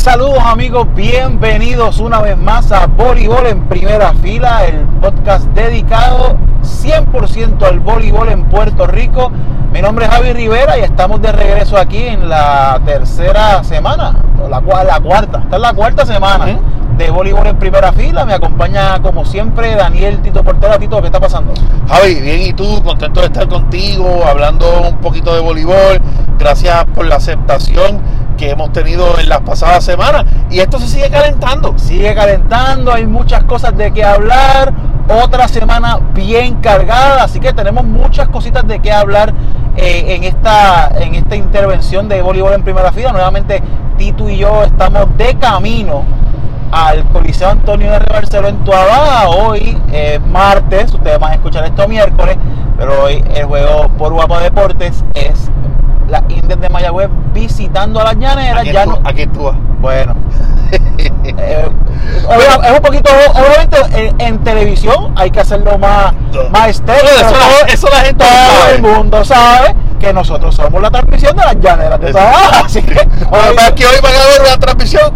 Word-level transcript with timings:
saludos 0.00 0.42
amigos, 0.46 0.86
bienvenidos 0.94 2.00
una 2.00 2.22
vez 2.22 2.38
más 2.38 2.72
a 2.72 2.86
Voleibol 2.86 3.46
en 3.46 3.68
Primera 3.68 4.14
Fila, 4.14 4.64
el 4.64 4.86
podcast 4.98 5.44
dedicado 5.48 6.38
100% 6.62 7.62
al 7.62 7.80
voleibol 7.80 8.30
en 8.30 8.44
Puerto 8.44 8.86
Rico. 8.86 9.30
Mi 9.70 9.82
nombre 9.82 10.06
es 10.06 10.10
Javi 10.10 10.32
Rivera 10.32 10.78
y 10.78 10.80
estamos 10.80 11.20
de 11.20 11.30
regreso 11.32 11.76
aquí 11.76 11.98
en 11.98 12.30
la 12.30 12.80
tercera 12.86 13.62
semana, 13.62 14.16
la, 14.48 14.62
la 14.84 15.00
cuarta, 15.00 15.40
esta 15.40 15.56
es 15.56 15.62
la 15.62 15.74
cuarta 15.74 16.06
semana 16.06 16.46
de 16.96 17.10
voleibol 17.10 17.46
en 17.46 17.58
Primera 17.58 17.92
Fila. 17.92 18.24
Me 18.24 18.32
acompaña 18.32 19.02
como 19.02 19.26
siempre 19.26 19.74
Daniel 19.74 20.22
Tito 20.22 20.42
Portera. 20.42 20.78
Tito, 20.78 20.98
¿qué 21.02 21.08
está 21.08 21.20
pasando? 21.20 21.52
Javi, 21.88 22.14
bien, 22.14 22.40
¿y 22.40 22.52
tú? 22.54 22.82
Contento 22.82 23.20
de 23.20 23.26
estar 23.26 23.46
contigo, 23.48 24.24
hablando 24.26 24.66
un 24.88 24.96
poquito 24.96 25.34
de 25.34 25.40
voleibol. 25.40 26.00
Gracias 26.38 26.86
por 26.94 27.04
la 27.04 27.16
aceptación 27.16 28.00
que 28.40 28.50
hemos 28.50 28.72
tenido 28.72 29.18
en 29.18 29.28
las 29.28 29.42
pasadas 29.42 29.84
semanas. 29.84 30.24
Y 30.50 30.60
esto 30.60 30.78
se 30.80 30.88
sigue 30.88 31.10
calentando. 31.10 31.78
Sigue 31.78 32.14
calentando, 32.14 32.90
hay 32.90 33.04
muchas 33.06 33.44
cosas 33.44 33.76
de 33.76 33.92
qué 33.92 34.02
hablar. 34.02 34.72
Otra 35.22 35.46
semana 35.46 35.98
bien 36.14 36.54
cargada, 36.62 37.24
así 37.24 37.38
que 37.38 37.52
tenemos 37.52 37.84
muchas 37.84 38.28
cositas 38.28 38.66
de 38.66 38.80
qué 38.80 38.92
hablar 38.92 39.34
eh, 39.76 40.14
en, 40.14 40.24
esta, 40.24 40.88
en 41.00 41.14
esta 41.16 41.36
intervención 41.36 42.08
de 42.08 42.22
voleibol 42.22 42.54
en 42.54 42.62
primera 42.62 42.90
fila. 42.92 43.12
Nuevamente, 43.12 43.62
Tito 43.98 44.30
y 44.30 44.38
yo 44.38 44.62
estamos 44.62 45.06
de 45.18 45.34
camino 45.34 46.04
al 46.72 47.04
Coliseo 47.10 47.50
Antonio 47.50 47.92
de 47.92 47.98
Barceló 47.98 48.48
en 48.48 48.64
Tuabá. 48.64 49.28
Hoy 49.28 49.76
es 49.92 50.18
martes, 50.28 50.94
ustedes 50.94 51.18
van 51.18 51.32
a 51.32 51.34
escuchar 51.34 51.64
esto 51.66 51.86
miércoles, 51.88 52.38
pero 52.78 53.04
hoy 53.04 53.22
el 53.34 53.44
juego 53.44 53.88
por 53.98 54.14
Guapa 54.14 54.40
Deportes 54.40 55.04
es 55.12 55.50
la 56.10 56.24
Indes 56.28 56.60
de 56.60 56.68
Mayagüez 56.68 57.08
visitando 57.32 58.00
a 58.00 58.04
las 58.04 58.16
llaneras. 58.16 58.64
ya 58.64 58.86
no, 58.86 58.98
aquí 59.04 59.26
tú 59.26 59.50
Bueno. 59.80 60.14
Eh, 61.22 61.68
es 62.64 62.70
un 62.70 62.82
poquito, 62.82 63.10
obviamente 63.34 64.14
en, 64.18 64.38
televisión 64.44 65.12
hay 65.16 65.30
que 65.30 65.40
hacerlo 65.40 65.78
más, 65.78 66.12
más 66.50 66.68
estéril. 66.68 67.08
Eso, 67.68 67.88
la, 67.88 68.00
gente 68.00 68.24
todo 68.24 68.74
el 68.74 68.82
mundo 68.82 69.24
sabe 69.24 69.74
que 69.98 70.12
nosotros 70.12 70.54
somos 70.54 70.80
la 70.80 70.90
transmisión 70.90 71.36
de 71.36 71.42
las 71.42 71.60
llaneras. 71.60 72.00
Así 72.64 72.82
que, 72.82 73.00
hoy, 73.30 73.74
que 73.74 73.86
hoy 73.86 73.96
van 74.02 74.14
a 74.14 74.26
ver 74.26 74.42
una 74.46 74.56
transmisión 74.58 75.12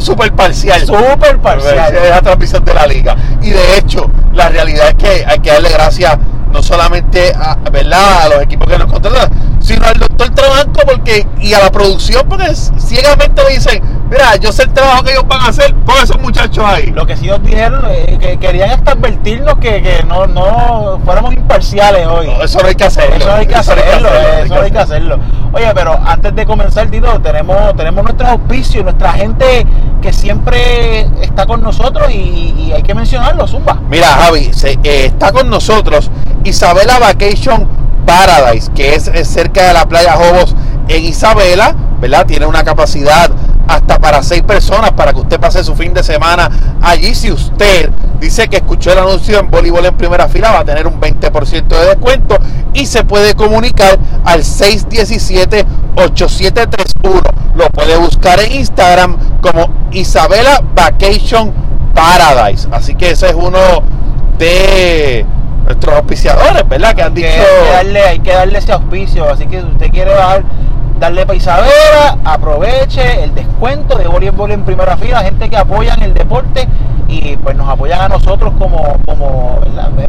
super 0.00 0.32
parcial. 0.32 0.80
Super 0.84 1.38
parcial. 1.38 1.94
Es 1.94 2.10
la 2.10 2.22
transmisión 2.22 2.64
de 2.64 2.74
la 2.74 2.86
liga. 2.86 3.16
Y 3.42 3.50
de 3.50 3.78
hecho, 3.78 4.10
la 4.32 4.48
realidad 4.48 4.88
es 4.88 4.94
que 4.94 5.24
hay 5.26 5.38
que 5.38 5.50
darle 5.50 5.70
gracias 5.70 6.18
no 6.52 6.62
solamente 6.62 7.32
a, 7.34 7.56
¿verdad? 7.70 8.22
a 8.22 8.28
los 8.30 8.42
equipos 8.42 8.68
que 8.68 8.78
nos 8.78 8.90
contratan, 8.90 9.30
sino 9.68 9.86
al 9.86 9.98
doctor 9.98 10.30
Trabanco 10.30 10.80
porque, 10.86 11.26
y 11.42 11.52
a 11.52 11.58
la 11.58 11.70
producción, 11.70 12.26
porque 12.26 12.54
ciegamente 12.54 13.42
dicen, 13.50 13.82
mira, 14.10 14.34
yo 14.36 14.50
sé 14.50 14.62
el 14.62 14.72
trabajo 14.72 15.02
que 15.02 15.10
ellos 15.10 15.28
van 15.28 15.42
a 15.42 15.48
hacer, 15.48 15.74
por 15.74 15.96
esos 15.96 16.18
muchachos 16.18 16.64
ahí. 16.64 16.86
Lo 16.86 17.06
que 17.06 17.18
sí 17.18 17.26
ellos 17.26 17.42
dijeron, 17.44 17.82
eh, 17.90 18.16
que 18.18 18.38
querían 18.38 18.70
hasta 18.70 18.92
advertirnos 18.92 19.56
que, 19.58 19.82
que 19.82 20.04
no, 20.08 20.26
no 20.26 20.98
fuéramos 21.04 21.34
imparciales 21.34 22.06
hoy. 22.06 22.30
eso 22.42 22.60
no 22.62 22.68
hay 22.68 22.76
que 22.76 22.84
hacerlo. 22.84 23.16
Eso 23.16 23.30
hay 23.30 23.46
que 23.46 23.54
hacerlo, 23.56 24.08
eso 24.42 24.60
hay 24.62 24.70
que 24.70 24.78
hacerlo. 24.78 25.18
Oye, 25.52 25.70
pero 25.74 26.00
antes 26.02 26.34
de 26.34 26.46
comenzar, 26.46 26.90
Tito, 26.90 27.20
tenemos, 27.20 27.76
tenemos 27.76 28.04
nuestros 28.04 28.30
auspicios, 28.30 28.84
nuestra 28.84 29.12
gente 29.12 29.66
que 30.00 30.14
siempre 30.14 31.00
está 31.20 31.44
con 31.44 31.62
nosotros 31.62 32.10
y, 32.10 32.72
hay 32.74 32.82
que 32.82 32.94
mencionarlo, 32.94 33.46
Zumba. 33.46 33.80
Mira, 33.90 34.06
Javi, 34.08 34.50
se, 34.54 34.78
eh, 34.82 35.06
está 35.06 35.30
con 35.32 35.50
nosotros 35.50 36.10
Isabela 36.44 36.98
Vacation 36.98 37.87
Paradise, 38.08 38.72
que 38.74 38.94
es, 38.94 39.10
cerca 39.28 39.68
de 39.68 39.74
la 39.74 39.86
playa 39.86 40.14
Jobos 40.14 40.56
en 40.88 41.04
Isabela, 41.04 41.76
¿verdad? 42.00 42.24
Tiene 42.24 42.46
una 42.46 42.64
capacidad 42.64 43.30
hasta 43.68 43.98
para 43.98 44.22
seis 44.22 44.42
personas 44.42 44.92
para 44.92 45.12
que 45.12 45.20
usted 45.20 45.38
pase 45.38 45.62
su 45.62 45.76
fin 45.76 45.92
de 45.92 46.02
semana 46.02 46.78
allí. 46.80 47.14
Si 47.14 47.30
usted 47.30 47.90
dice 48.18 48.48
que 48.48 48.56
escuchó 48.56 48.92
el 48.92 48.98
anuncio 49.00 49.38
en 49.38 49.50
voleibol 49.50 49.84
en 49.84 49.94
primera 49.94 50.26
fila, 50.26 50.52
va 50.52 50.60
a 50.60 50.64
tener 50.64 50.86
un 50.86 50.98
20% 50.98 51.68
de 51.68 51.86
descuento 51.86 52.38
y 52.72 52.86
se 52.86 53.04
puede 53.04 53.34
comunicar 53.34 53.98
al 54.24 54.40
617-8731. 54.40 55.66
Lo 57.56 57.68
puede 57.68 57.98
buscar 57.98 58.40
en 58.40 58.52
Instagram 58.52 59.18
como 59.42 59.68
Isabela 59.92 60.62
Vacation 60.74 61.52
Paradise. 61.94 62.68
Así 62.72 62.94
que 62.94 63.10
ese 63.10 63.26
es 63.28 63.34
uno 63.34 63.58
de 64.38 65.26
nuestros 65.68 65.94
auspiciadores, 65.94 66.68
¿verdad? 66.68 66.94
Que 66.94 67.02
han 67.02 67.14
dicho. 67.14 67.28
Hay 67.28 67.34
que, 67.34 67.72
darle, 67.72 68.02
hay 68.02 68.18
que 68.20 68.32
darle 68.32 68.58
ese 68.58 68.72
auspicio. 68.72 69.30
Así 69.30 69.46
que 69.46 69.60
si 69.60 69.66
usted 69.66 69.90
quiere 69.90 70.12
dar, 70.12 70.42
darle 70.98 71.26
para 71.26 71.36
Isabela, 71.36 72.18
aproveche 72.24 73.22
el 73.22 73.34
descuento 73.34 73.96
de 73.96 74.08
voleibol 74.08 74.50
en 74.50 74.64
primera 74.64 74.96
fila, 74.96 75.22
gente 75.22 75.48
que 75.48 75.56
apoya 75.56 75.94
en 75.94 76.02
el 76.02 76.14
deporte 76.14 76.68
y 77.08 77.36
pues 77.38 77.56
nos 77.56 77.68
apoyan 77.68 78.02
a 78.02 78.08
nosotros 78.08 78.52
como, 78.58 78.98
como 79.06 79.60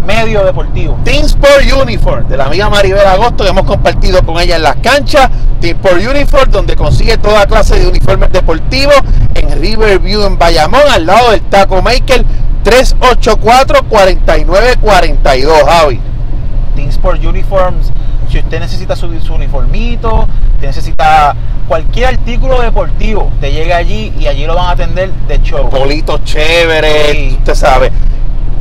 medio 0.05 0.43
deportivo. 0.43 0.97
Team 1.05 1.25
Sport 1.25 1.71
Uniform 1.81 2.27
de 2.27 2.35
la 2.35 2.45
amiga 2.45 2.69
Maribel 2.69 3.07
Agosto 3.07 3.45
que 3.45 3.49
hemos 3.49 3.63
compartido 3.63 4.21
con 4.25 4.39
ella 4.39 4.57
en 4.57 4.63
las 4.63 4.75
canchas. 4.77 5.29
Team 5.61 5.77
Sport 5.77 6.01
Uniform 6.09 6.51
donde 6.51 6.75
consigue 6.75 7.17
toda 7.17 7.45
clase 7.45 7.79
de 7.79 7.87
uniformes 7.87 8.31
deportivos 8.31 8.97
en 9.33 9.61
Riverview 9.61 10.23
en 10.23 10.37
Bayamón 10.37 10.81
al 10.91 11.05
lado 11.05 11.31
del 11.31 11.41
Taco 11.43 11.81
Maker 11.81 12.25
384-4942, 12.69 15.65
Javi. 15.65 15.99
Team 16.75 16.89
Sport 16.89 17.25
Uniforms, 17.25 17.91
si 18.29 18.37
usted 18.37 18.59
necesita 18.59 18.95
su, 18.95 19.07
uniformito, 19.07 20.27
necesita 20.61 21.35
cualquier 21.67 22.09
artículo 22.09 22.61
deportivo, 22.61 23.31
te 23.41 23.51
llega 23.51 23.77
allí 23.77 24.13
y 24.19 24.27
allí 24.27 24.45
lo 24.45 24.53
van 24.55 24.67
a 24.67 24.71
atender 24.71 25.11
de 25.27 25.41
show. 25.41 25.67
Bolitos 25.69 26.23
chéveres, 26.23 27.33
usted 27.33 27.55
sabe. 27.55 27.91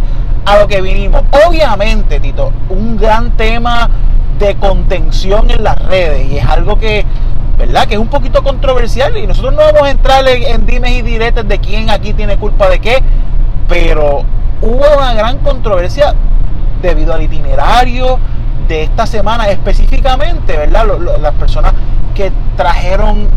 a 0.48 0.60
lo 0.60 0.68
que 0.68 0.82
vinimos. 0.82 1.24
Obviamente, 1.46 2.20
Tito, 2.22 2.54
un 2.70 2.96
gran 2.96 3.32
tema 3.32 3.90
de 4.40 4.56
contención 4.56 5.52
en 5.52 5.64
las 5.64 5.78
redes 5.78 6.32
y 6.32 6.38
es 6.38 6.46
algo 6.46 6.80
que 6.80 7.06
¿verdad? 7.58 7.88
Que 7.88 7.96
es 7.96 8.00
un 8.00 8.08
poquito 8.08 8.44
controversial 8.44 9.18
y 9.18 9.26
nosotros 9.26 9.54
no 9.54 9.60
vamos 9.60 9.82
a 9.82 9.90
entrar 9.90 10.28
en, 10.28 10.44
en 10.44 10.66
dimes 10.66 10.92
y 10.92 11.02
diretes 11.02 11.48
de 11.48 11.60
quién 11.60 11.90
aquí 11.90 12.14
tiene 12.14 12.38
culpa 12.38 12.70
de 12.70 12.80
qué, 12.80 13.04
pero 13.68 14.24
hubo 14.62 14.84
una 14.98 15.14
gran 15.16 15.40
controversia 15.40 16.14
debido 16.82 17.14
al 17.14 17.24
itinerario 17.24 18.20
de 18.68 18.84
esta 18.84 19.08
semana 19.08 19.48
específicamente, 19.50 20.56
¿verdad? 20.56 20.86
Las 21.20 21.34
personas 21.34 21.74
que 22.16 22.32
trajeron 22.56 23.28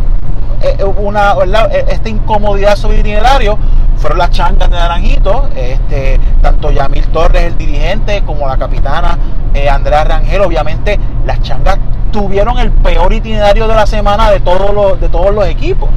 una, 0.97 1.35
¿verdad? 1.35 1.75
Eh, 1.75 1.85
esta 1.89 2.09
incomodidad 2.09 2.77
sobre 2.77 2.97
el 2.97 3.01
itinerario 3.01 3.59
fueron 3.97 4.19
las 4.19 4.31
changas 4.31 4.71
de 4.71 4.77
Naranjito, 4.77 5.49
este, 5.57 6.19
tanto 6.41 6.71
Yamil 6.71 7.07
Torres, 7.09 7.45
el 7.45 7.59
dirigente, 7.59 8.23
como 8.25 8.47
la 8.47 8.57
capitana 8.57 9.19
eh, 9.55 9.69
Andrea 9.69 10.05
Rangel. 10.05 10.41
Obviamente, 10.41 10.99
las 11.27 11.41
changas 11.43 11.79
tuvieron 12.11 12.59
el 12.59 12.73
peor 12.73 13.13
itinerario 13.13 13.69
de 13.69 13.75
la 13.75 13.87
semana 13.87 14.31
de 14.31 14.41
todos 14.41 14.75
los, 14.75 15.01
de 15.01 15.09
todos 15.09 15.35
los 15.35 15.47
equipos. 15.47 15.89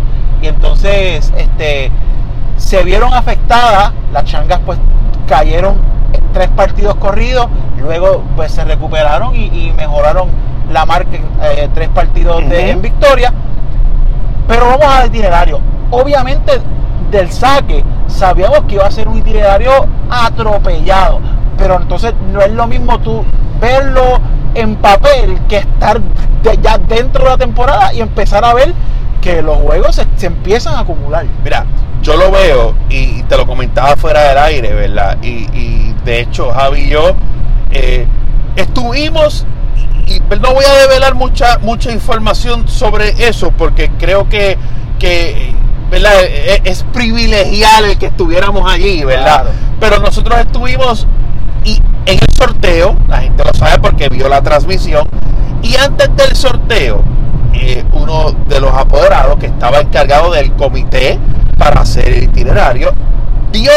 Y 0.42 0.48
entonces, 0.48 1.33
este, 1.38 1.92
se 2.57 2.83
vieron 2.83 3.13
afectadas, 3.13 3.94
las 4.12 4.25
changas 4.25 4.60
pues 4.65 4.77
cayeron 5.27 5.75
en 6.13 6.33
tres 6.33 6.50
partidos 6.50 6.95
corridos, 6.95 7.48
luego 7.80 8.24
pues 8.36 8.51
se 8.51 8.63
recuperaron 8.65 9.36
y, 9.36 9.45
y 9.45 9.74
mejoraron 9.75 10.30
la 10.71 10.86
marca 10.86 11.15
en 11.15 11.24
eh, 11.42 11.69
tres 11.74 11.89
partidos 11.89 12.48
de, 12.50 12.71
en 12.71 12.81
victoria. 12.81 13.33
Pero 14.48 14.66
vamos 14.66 14.86
al 14.86 15.07
itinerario. 15.07 15.60
Obviamente 15.92 16.60
del 17.12 17.31
saque 17.31 17.84
sabíamos 18.07 18.62
que 18.62 18.75
iba 18.75 18.86
a 18.86 18.92
ser 18.92 19.07
un 19.07 19.18
itinerario 19.18 19.72
atropellado, 20.10 21.19
pero 21.57 21.80
entonces 21.80 22.13
no 22.31 22.42
es 22.42 22.51
lo 22.51 22.68
mismo 22.68 23.00
tú 23.00 23.24
verlo 23.60 24.19
en 24.56 24.75
papel 24.75 25.40
que 25.48 25.57
estar 25.57 26.01
ya 26.62 26.78
dentro 26.78 27.24
de 27.24 27.30
la 27.30 27.38
temporada 27.38 27.94
y 27.94 28.01
empezar 28.01 28.44
a 28.44 28.54
ver 28.54 28.74
que 29.22 29.42
los 29.42 29.57
juegos 29.57 30.01
se, 30.18 30.25
empiezan 30.25 30.75
a 30.75 30.80
acumular. 30.80 31.25
Mira, 31.44 31.66
yo 32.01 32.18
lo 32.18 32.30
veo 32.31 32.75
y, 32.89 33.24
te 33.24 33.38
lo 33.38 33.48
comentaba 33.48 33.96
fuera 33.96 34.22
del 34.30 34.38
aire, 34.38 34.74
¿verdad? 34.74 35.18
Y, 35.22 35.48
y 35.54 35.96
de 36.04 36.19
hecho, 36.19 36.51
Javi 36.51 36.81
y 36.81 36.89
yo 36.89 37.16
eh, 37.72 38.06
estuvimos, 38.56 39.46
y, 40.08 40.16
y 40.16 40.40
no 40.40 40.54
voy 40.54 40.66
a 40.66 40.74
develar 40.74 41.16
mucha, 41.16 41.58
mucha 41.60 41.92
información 41.92 42.68
sobre 42.68 43.28
eso 43.28 43.52
porque 43.52 43.92
creo 44.00 44.28
que, 44.30 44.58
que 45.00 45.54
¿verdad? 45.90 46.24
Es, 46.24 46.62
es 46.66 46.86
el 47.84 47.98
que 47.98 48.08
estuviéramos 48.08 48.72
allí, 48.72 49.04
¿verdad? 49.04 49.44
Claro. 49.44 49.50
Pero 49.80 50.00
nosotros 50.00 50.40
estuvimos 50.40 51.08
y 51.64 51.82
en 52.06 52.20
el 52.20 52.36
sorteo, 52.36 52.96
la 53.08 53.22
gente 53.22 53.44
lo 53.44 53.54
sabe 53.54 53.80
porque 53.80 54.10
vio 54.10 54.28
la 54.28 54.42
transmisión, 54.42 55.08
y 55.62 55.76
antes 55.78 56.14
del 56.16 56.36
sorteo, 56.36 57.04
eh, 57.54 57.84
uno 57.94 58.32
de 58.48 58.60
los 58.60 58.74
apoderados 58.74 59.38
que 59.38 59.46
estaba 59.46 59.80
encargado 59.80 60.32
del 60.32 60.52
comité 60.54 61.20
para 61.58 61.82
hacer 61.82 62.10
el 62.10 62.24
itinerario, 62.24 62.92
dio 63.52 63.72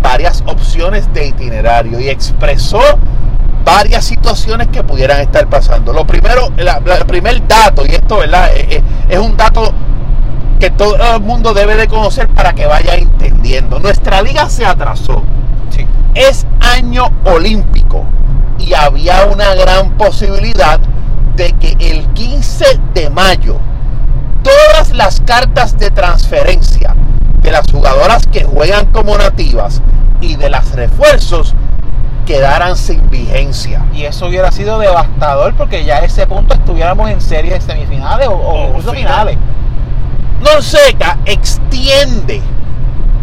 varias 0.00 0.42
opciones 0.46 1.12
de 1.14 1.28
itinerario 1.28 2.00
y 2.00 2.08
expresó 2.08 2.80
varias 3.64 4.04
situaciones 4.04 4.68
que 4.68 4.82
pudieran 4.82 5.20
estar 5.20 5.46
pasando. 5.48 5.92
Lo 5.92 6.06
primero, 6.06 6.50
la- 6.56 6.80
la- 6.84 6.96
el 6.96 7.06
primer 7.06 7.46
dato, 7.46 7.84
y 7.86 7.90
esto 7.90 8.18
¿verdad? 8.18 8.50
Eh, 8.54 8.66
eh, 8.76 8.82
es 9.08 9.18
un 9.18 9.36
dato 9.36 9.72
que 10.58 10.70
todo 10.70 10.96
el 10.96 11.20
mundo 11.20 11.54
debe 11.54 11.74
de 11.76 11.88
conocer 11.88 12.28
para 12.28 12.52
que 12.52 12.66
vaya 12.66 12.94
entendiendo. 12.94 13.78
Nuestra 13.80 14.22
liga 14.22 14.48
se 14.48 14.64
atrasó 14.64 15.22
Sí. 15.70 15.86
es 16.14 16.46
año 16.60 17.10
olímpico 17.24 18.04
y 18.58 18.74
había 18.74 19.24
una 19.26 19.54
gran 19.54 19.92
posibilidad 19.96 20.78
de 21.36 21.52
que 21.52 21.76
el 21.80 22.06
15 22.12 22.64
de 22.94 23.10
mayo 23.10 23.56
todas 24.42 24.92
las 24.92 25.20
cartas 25.20 25.78
de 25.78 25.90
transferencia 25.90 26.94
de 27.40 27.50
las 27.50 27.64
jugadoras 27.70 28.26
que 28.26 28.44
juegan 28.44 28.86
como 28.86 29.16
nativas 29.18 29.80
y 30.20 30.36
de 30.36 30.50
las 30.50 30.72
refuerzos 30.74 31.54
quedaran 32.26 32.76
sin 32.76 33.08
vigencia. 33.10 33.84
Y 33.92 34.04
eso 34.04 34.26
hubiera 34.26 34.50
sido 34.52 34.78
devastador 34.78 35.54
porque 35.54 35.84
ya 35.84 35.96
a 35.96 36.04
ese 36.04 36.26
punto 36.26 36.54
estuviéramos 36.54 37.10
en 37.10 37.20
series 37.20 37.64
semifinales 37.64 38.28
o, 38.28 38.32
o 38.32 38.52
O 38.64 38.68
incluso 38.68 38.92
final. 38.92 39.28
finales. 39.28 39.38
Norseca 40.40 41.18
extiende 41.24 42.42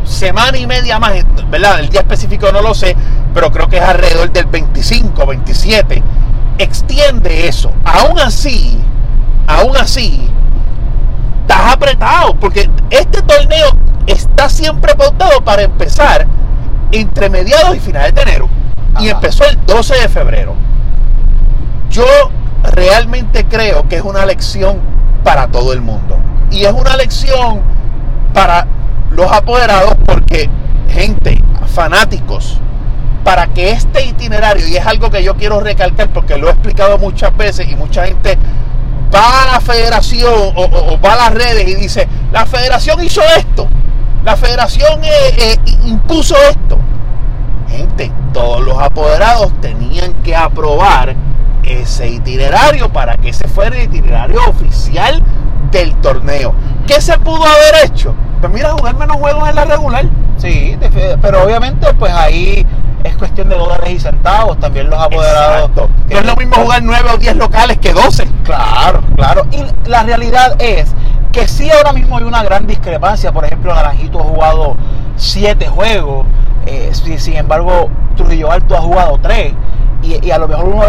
semana 0.06 0.58
y 0.58 0.66
media 0.66 1.00
más, 1.00 1.14
¿verdad? 1.50 1.80
El 1.80 1.90
día 1.90 2.02
específico 2.02 2.52
no 2.52 2.62
lo 2.62 2.74
sé, 2.74 2.96
pero 3.34 3.52
creo 3.52 3.68
que 3.68 3.78
es 3.78 3.84
alrededor 3.84 4.32
del 4.32 4.46
25, 4.46 5.26
27. 5.26 6.04
Extiende 6.58 7.48
eso. 7.48 7.72
Aún 7.84 8.20
así, 8.20 8.78
aún 9.48 9.76
así, 9.78 10.30
estás 11.42 11.74
apretado, 11.74 12.36
porque 12.36 12.70
este 12.90 13.22
torneo 13.22 13.68
está 14.08 14.50
siempre 14.50 14.96
pautado 14.96 15.42
para 15.44 15.62
empezar 15.64 16.26
entre 16.92 17.30
mediados 17.30 17.76
y 17.76 17.80
finales 17.80 18.16
de 18.16 18.22
enero. 18.24 18.49
Y 19.00 19.10
empezó 19.10 19.44
el 19.46 19.58
12 19.66 19.96
de 20.02 20.10
febrero. 20.10 20.56
Yo 21.90 22.06
realmente 22.64 23.46
creo 23.46 23.88
que 23.88 23.98
es 23.98 24.02
una 24.04 24.26
lección 24.26 24.80
para 25.24 25.48
todo 25.48 25.74
el 25.74 25.82
mundo. 25.82 26.18
Y 26.52 26.64
es 26.66 26.72
una 26.74 26.96
lección 26.98 27.62
para 28.34 28.68
los 29.12 29.32
apoderados 29.32 29.96
porque, 30.06 30.50
gente, 30.90 31.42
fanáticos, 31.74 32.60
para 33.24 33.48
que 33.48 33.72
este 33.72 34.06
itinerario, 34.06 34.68
y 34.68 34.78
es 34.78 34.86
algo 34.86 35.10
que 35.10 35.24
yo 35.24 35.36
quiero 35.36 35.60
recalcar 35.60 36.10
porque 36.10 36.38
lo 36.38 36.48
he 36.48 36.52
explicado 36.52 36.98
muchas 36.98 37.36
veces 37.36 37.68
y 37.70 37.76
mucha 37.76 38.06
gente 38.06 38.38
va 39.14 39.44
a 39.44 39.54
la 39.54 39.60
federación 39.60 40.34
o, 40.34 40.62
o- 40.62 40.94
o 40.94 41.02
va 41.02 41.14
a 41.14 41.16
las 41.18 41.34
redes 41.34 41.68
y 41.68 41.76
dice, 41.76 42.08
la 42.32 42.46
federación 42.46 43.04
hizo 43.04 43.22
esto, 43.38 43.68
la 44.24 44.36
federación 44.38 45.04
eh, 45.04 45.10
eh, 45.38 45.56
impuso 45.86 46.36
esto. 46.50 46.78
Gente, 47.70 48.12
todos 48.34 48.62
los 48.62 48.78
apoderados 48.78 49.52
tenían 49.62 50.14
que 50.24 50.36
aprobar 50.36 51.16
ese 51.64 52.10
itinerario 52.10 52.90
para 52.90 53.16
que 53.18 53.30
ese 53.30 53.48
fuera 53.48 53.78
el 53.78 53.84
itinerario 53.84 54.40
oficial 54.48 55.22
del 55.72 55.96
torneo. 55.96 56.54
¿Qué 56.88 57.00
se 57.02 57.18
pudo 57.20 57.46
haber 57.46 57.86
hecho? 57.86 58.16
Pues 58.42 58.52
mira, 58.52 58.72
jugar 58.72 58.96
menos 58.96 59.18
juegos 59.18 59.50
en 59.50 59.56
la 59.56 59.66
regular. 59.66 60.06
Sí, 60.38 60.78
pero 61.22 61.44
obviamente 61.44 61.94
pues 61.94 62.14
ahí 62.14 62.66
es 63.04 63.18
cuestión 63.18 63.50
de 63.50 63.56
dólares 63.56 63.90
y 63.90 64.00
centavos. 64.00 64.60
También 64.60 64.90
los 64.90 65.00
apoderados. 65.00 65.70
No 65.76 66.20
es 66.20 66.26
lo 66.26 66.36
mismo 66.36 66.56
jugar 66.56 66.82
9 66.82 67.10
o 67.14 67.18
10 67.18 67.36
locales 67.36 67.78
que 67.78 67.94
12. 67.94 68.28
Claro, 68.44 69.02
claro. 69.16 69.46
Y 69.52 69.90
la 69.90 70.04
realidad 70.04 70.56
es 70.60 70.94
que 71.32 71.48
sí 71.48 71.70
ahora 71.70 71.94
mismo 71.94 72.18
hay 72.18 72.24
una 72.24 72.44
gran 72.44 72.66
discrepancia. 72.66 73.32
Por 73.32 73.46
ejemplo, 73.46 73.74
Naranjito 73.74 74.20
ha 74.20 74.24
jugado 74.24 74.78
siete 75.16 75.68
juegos. 75.68 76.26
Eh, 76.70 76.90
si- 76.94 77.18
sin 77.20 77.36
embargo, 77.38 77.90
Trujillo 78.16 78.52
Alto 78.52 78.76
ha 78.78 78.82
jugado 78.82 79.18
tres. 79.22 79.54
Y, 80.02 80.26
y 80.26 80.32
a 80.32 80.38
lo 80.38 80.48
mejor 80.48 80.66
uno 80.70 80.84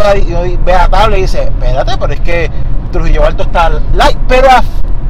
ve- 0.64 0.72
la 0.72 0.88
tabla 0.88 1.18
y 1.18 1.22
dice, 1.22 1.42
espérate, 1.44 1.96
pero 1.98 2.12
es 2.12 2.20
que 2.20 2.50
Trujillo 2.92 3.24
Alto 3.26 3.42
está 3.44 3.70
light. 3.94 4.16
Pero 4.28 4.48
a- 4.50 4.62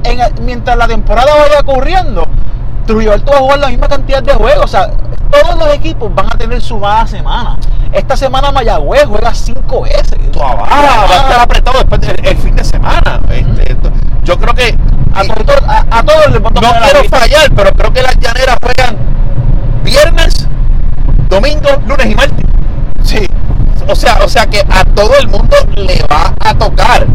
en- 0.04 0.44
mientras 0.44 0.76
la 0.76 0.86
temporada 0.88 1.32
vaya 1.34 1.60
ocurriendo, 1.60 2.26
Trujillo 2.86 3.12
Alto 3.12 3.32
va 3.32 3.38
a 3.38 3.40
jugar 3.40 3.58
la 3.58 3.68
misma 3.68 3.88
cantidad 3.88 4.22
de 4.22 4.32
juegos. 4.34 4.64
O 4.64 4.68
sea, 4.68 4.90
todos 5.30 5.56
los 5.58 5.74
equipos 5.74 6.12
van 6.14 6.26
a 6.26 6.38
tener 6.38 6.60
su 6.60 6.78
mala 6.78 7.06
semana. 7.06 7.56
Esta 7.92 8.16
semana 8.16 8.50
Mayagüez 8.52 9.04
juega 9.06 9.34
cinco 9.34 9.82
veces. 9.82 10.14
Ah, 10.40 11.06
va 11.08 11.14
a 11.14 11.20
estar 11.22 11.40
apretado 11.40 11.78
después 11.78 12.00
del 12.00 12.24
el 12.26 12.36
fin 12.36 12.54
de 12.56 12.64
semana. 12.64 13.20
Este, 13.30 13.72
esto- 13.72 13.90
yo 14.22 14.38
creo 14.38 14.54
que 14.54 14.76
A, 15.12 15.24
todos- 15.24 15.62
a- 15.66 15.84
a 15.98 16.02
todos 16.04 16.26
les 16.30 16.36
a 16.36 16.40
no 16.40 16.50
quiero 16.50 17.04
fallar, 17.10 17.50
pero 17.54 17.72
creo 17.72 17.92
que 17.92 18.00
las 18.02 18.16
llaneras 18.18 18.56
juegan 18.62 18.96
viernes, 19.82 20.48
domingo, 21.30 21.68
lunes 21.86 22.06
y 22.06 22.14
martes. 22.14 22.44
Sí. 23.02 23.26
O 23.88 23.94
sea, 23.94 24.18
o 24.22 24.28
sea 24.28 24.46
que 24.46 24.60
a 24.60 24.84
todo 24.84 25.12
el 25.18 25.28
mundo 25.28 25.56
le 25.76 26.02
va 26.10 26.34
a 26.40 26.54
tocar. 26.54 27.06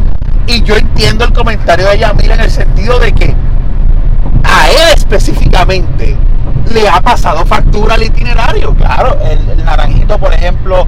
Y 0.48 0.64
yo 0.64 0.76
entiendo 0.76 1.26
el 1.26 1.34
comentario 1.34 1.88
de 1.88 2.00
Yamil 2.00 2.32
en 2.32 2.40
el 2.40 2.50
sentido 2.50 2.98
de 3.00 3.12
que 3.14 3.36
a 4.44 4.70
él 4.70 4.94
específicamente 4.96 6.18
le 6.74 6.88
ha 6.88 7.02
pasado 7.02 7.46
factura 7.46 7.96
al 7.96 8.04
itinerario. 8.04 8.74
Claro, 8.76 9.18
el, 9.30 9.50
el 9.50 9.66
Naranjito, 9.66 10.18
por 10.18 10.34
ejemplo, 10.34 10.88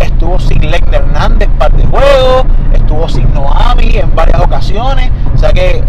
estuvo 0.00 0.38
sin 0.38 0.70
Lecter 0.70 1.02
Hernández 1.02 1.48
par 1.58 1.72
de 1.72 1.84
juegos, 1.86 2.44
estuvo 2.72 3.08
sin 3.08 3.32
Noami 3.34 3.96
en 3.96 4.14
varias 4.14 4.40
ocasiones. 4.40 5.10
O 5.34 5.38
sea 5.38 5.52
que 5.52 5.82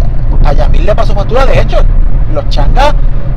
a 0.44 0.54
Yamil 0.54 0.86
le 0.86 0.96
pasó 0.96 1.14
factura. 1.14 1.46
De 1.46 1.62
hecho, 1.62 1.78
los 2.34 2.48
changas 2.50 2.94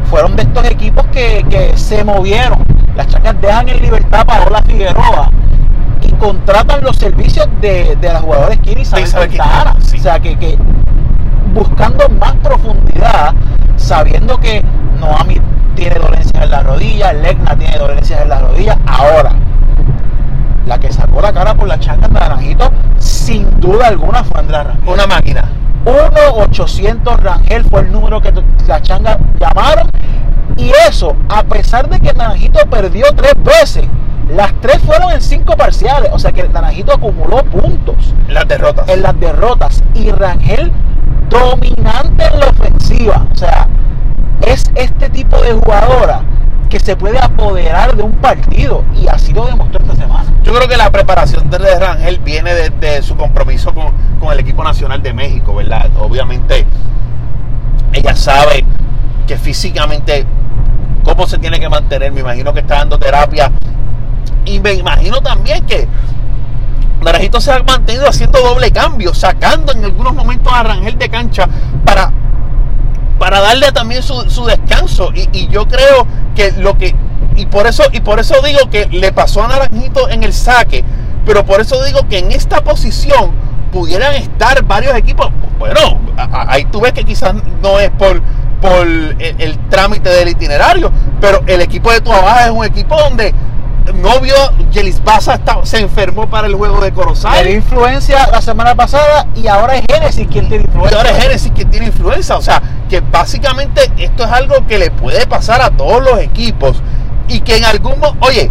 fueron 0.08 0.36
de 0.36 0.42
estos 0.42 0.64
equipos 0.66 1.06
que, 1.12 1.44
que 1.48 1.76
se 1.76 2.04
movieron. 2.04 2.62
Las 3.00 3.08
changas 3.08 3.40
dejan 3.40 3.66
en 3.66 3.80
libertad 3.80 4.20
a 4.20 4.24
Paola 4.26 4.62
Figueroa 4.62 5.30
y 6.02 6.12
contratan 6.12 6.84
los 6.84 6.96
servicios 6.96 7.48
de, 7.62 7.96
de 7.98 8.12
la 8.12 8.20
jugadora 8.20 8.54
Kiri 8.56 8.82
Isabel 8.82 9.06
sí. 9.80 9.96
O 9.96 10.02
sea 10.02 10.20
que, 10.20 10.36
que 10.36 10.58
buscando 11.54 12.06
más 12.10 12.34
profundidad, 12.42 13.32
sabiendo 13.76 14.36
que 14.38 14.62
Noami 14.98 15.40
tiene 15.76 15.94
dolencias 15.94 16.44
en 16.44 16.50
la 16.50 16.62
rodilla, 16.62 17.14
Legna 17.14 17.56
tiene 17.56 17.78
dolencias 17.78 18.20
en 18.20 18.28
la 18.28 18.40
rodilla. 18.40 18.76
Ahora, 18.84 19.32
la 20.66 20.78
que 20.78 20.92
sacó 20.92 21.22
la 21.22 21.32
cara 21.32 21.54
por 21.54 21.68
la 21.68 21.78
changa 21.78 22.06
de 22.06 22.12
Naranjito, 22.20 22.70
sin 22.98 23.48
duda 23.60 23.86
alguna 23.86 24.24
fue 24.24 24.40
Andrea 24.40 24.64
Ramírez. 24.64 24.92
Una 24.92 25.06
máquina. 25.06 25.44
1-800 25.86 27.16
Rangel 27.16 27.64
fue 27.64 27.80
el 27.80 27.92
número 27.92 28.20
que 28.20 28.30
la 28.66 28.82
changa 28.82 29.18
llamaron. 29.40 29.88
Y 30.60 30.72
eso, 30.86 31.16
a 31.30 31.42
pesar 31.44 31.88
de 31.88 31.98
que 32.00 32.12
Naranjito 32.12 32.60
perdió 32.68 33.06
tres 33.16 33.32
veces, 33.42 33.84
las 34.28 34.52
tres 34.60 34.78
fueron 34.80 35.10
en 35.10 35.22
cinco 35.22 35.56
parciales. 35.56 36.10
O 36.12 36.18
sea 36.18 36.32
que 36.32 36.46
Naranjito 36.48 36.92
acumuló 36.92 37.42
puntos. 37.44 38.14
En 38.28 38.34
las 38.34 38.46
derrotas. 38.46 38.86
En 38.90 39.02
las 39.02 39.18
derrotas. 39.18 39.82
Y 39.94 40.10
Rangel 40.10 40.70
dominante 41.30 42.26
en 42.26 42.40
la 42.40 42.48
ofensiva. 42.48 43.26
O 43.32 43.34
sea, 43.34 43.68
es 44.42 44.64
este 44.74 45.08
tipo 45.08 45.40
de 45.40 45.54
jugadora 45.54 46.24
que 46.68 46.78
se 46.78 46.94
puede 46.94 47.18
apoderar 47.18 47.96
de 47.96 48.02
un 48.02 48.12
partido 48.12 48.84
y 48.94 49.08
así 49.08 49.32
lo 49.32 49.46
demostró 49.46 49.80
esta 49.80 49.96
semana. 49.96 50.32
Yo 50.42 50.52
creo 50.52 50.68
que 50.68 50.76
la 50.76 50.90
preparación 50.90 51.48
de 51.48 51.58
Rangel 51.58 52.18
viene 52.18 52.52
de, 52.54 53.02
su 53.02 53.16
compromiso 53.16 53.74
con, 53.74 53.92
con, 54.20 54.30
el 54.32 54.38
equipo 54.38 54.62
nacional 54.62 55.02
de 55.02 55.12
México, 55.12 55.54
¿verdad? 55.54 55.90
Obviamente 55.98 56.66
ella 57.92 58.14
sabe 58.14 58.64
que 59.26 59.36
físicamente 59.36 60.26
cómo 61.04 61.26
se 61.26 61.38
tiene 61.38 61.58
que 61.58 61.68
mantener, 61.68 62.12
me 62.12 62.20
imagino 62.20 62.52
que 62.52 62.60
está 62.60 62.76
dando 62.76 62.98
terapia 62.98 63.50
y 64.44 64.60
me 64.60 64.72
imagino 64.74 65.20
también 65.20 65.64
que 65.66 65.86
Naranjito 67.02 67.40
se 67.40 67.52
ha 67.52 67.62
mantenido 67.62 68.08
haciendo 68.08 68.40
doble 68.40 68.70
cambio, 68.70 69.14
sacando 69.14 69.72
en 69.72 69.84
algunos 69.84 70.14
momentos 70.14 70.52
a 70.52 70.62
Rangel 70.62 70.98
de 70.98 71.08
cancha 71.08 71.48
para 71.84 72.12
para 73.20 73.40
darle 73.40 73.70
también 73.70 74.02
su, 74.02 74.46
descanso. 74.46 75.10
Y, 75.14 75.46
yo 75.48 75.68
creo 75.68 76.06
que 76.34 76.52
lo 76.52 76.78
que. 76.78 76.96
Y 77.36 77.46
por 77.46 77.66
eso, 77.66 77.82
y 77.92 78.00
por 78.00 78.18
eso 78.18 78.34
digo 78.42 78.70
que 78.70 78.86
le 78.86 79.12
pasó 79.12 79.44
a 79.44 79.48
Naranjito 79.48 80.08
en 80.08 80.24
el 80.24 80.32
saque. 80.32 80.82
Pero 81.26 81.44
por 81.44 81.60
eso 81.60 81.84
digo 81.84 82.08
que 82.08 82.18
en 82.18 82.32
esta 82.32 82.64
posición 82.64 83.32
pudieran 83.70 84.14
estar 84.14 84.64
varios 84.64 84.94
equipos. 84.96 85.28
Bueno, 85.58 86.00
ahí 86.16 86.64
tú 86.64 86.80
ves 86.80 86.94
que 86.94 87.04
quizás 87.04 87.34
no 87.62 87.78
es 87.78 87.90
por, 87.90 88.22
por 88.60 88.86
el, 88.86 89.58
trámite 89.68 90.08
del 90.08 90.28
itinerario, 90.28 90.90
pero 91.20 91.40
el 91.46 91.60
equipo 91.60 91.92
de 91.92 92.00
tu 92.00 92.12
abajo 92.12 92.40
es 92.40 92.50
un 92.50 92.64
equipo 92.64 92.96
donde 92.96 93.34
novio 93.94 94.34
Yelis 94.70 95.02
Baza 95.02 95.40
se 95.64 95.80
enfermó 95.80 96.28
para 96.28 96.46
el 96.46 96.54
juego 96.54 96.80
de 96.80 96.92
Corozal. 96.92 97.34
Tiene 97.34 97.52
influencia 97.52 98.28
la 98.30 98.40
semana 98.40 98.74
pasada 98.74 99.26
y 99.34 99.46
ahora 99.48 99.76
es 99.76 99.84
Genesis 99.90 100.26
quien 100.30 100.48
tiene 100.48 100.64
influencia. 100.64 100.96
Y 100.96 100.98
ahora 100.98 101.10
es 101.10 101.22
Genesis 101.22 101.52
quien 101.54 101.70
tiene 101.70 101.86
influencia. 101.86 102.36
O 102.36 102.42
sea, 102.42 102.62
que 102.88 103.00
básicamente 103.00 103.90
esto 103.98 104.24
es 104.24 104.30
algo 104.30 104.66
que 104.66 104.78
le 104.78 104.90
puede 104.90 105.26
pasar 105.26 105.60
a 105.62 105.70
todos 105.70 106.02
los 106.02 106.20
equipos. 106.20 106.82
Y 107.28 107.40
que 107.40 107.56
en 107.56 107.64
algún 107.64 107.98
momento, 107.98 108.26
oye, 108.26 108.50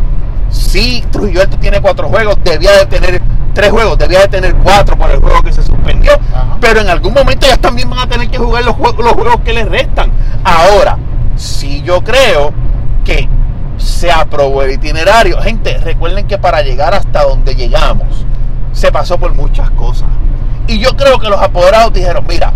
sí, 0.50 1.04
Trujillo 1.12 1.42
Alto 1.42 1.58
tiene 1.58 1.82
cuatro 1.82 2.10
juegos, 2.10 2.38
debía 2.44 2.72
de 2.72 2.86
tener 2.86 3.22
tres 3.54 3.72
juegos, 3.72 3.98
debía 3.98 4.22
de 4.22 4.28
tener 4.28 4.56
cuatro 4.56 4.98
por 4.98 5.10
el 5.12 5.20
juego 5.20 5.42
que 5.42 5.54
se 5.54 5.62
suspendió. 5.62 6.14
Pero 6.62 6.82
en 6.82 6.90
algún 6.90 7.14
momento 7.14 7.46
ellos 7.46 7.60
también 7.60 7.90
van 7.90 8.00
a 8.00 8.08
tener 8.08 8.30
que 8.30 8.38
jugar 8.38 8.64
los, 8.64 8.76
juegos, 8.76 9.04
los 9.04 9.14
juegos 9.14 9.38
que 9.44 9.54
les 9.54 9.68
restan. 9.68 10.12
Ahora, 10.44 10.98
si 11.36 11.82
yo 11.82 12.04
creo 12.04 12.54
que 13.04 13.28
se 13.80 14.12
aprobó 14.12 14.64
el 14.64 14.72
itinerario. 14.72 15.42
Gente, 15.42 15.78
recuerden 15.78 16.28
que 16.28 16.38
para 16.38 16.62
llegar 16.62 16.94
hasta 16.94 17.24
donde 17.24 17.56
llegamos, 17.56 18.26
se 18.74 18.92
pasó 18.92 19.18
por 19.18 19.34
muchas 19.34 19.70
cosas. 19.72 20.10
Y 20.68 20.80
yo 20.80 20.96
creo 20.96 21.18
que 21.20 21.30
los 21.30 21.42
apoderados 21.42 21.94
dijeron, 21.94 22.26
mira, 22.28 22.54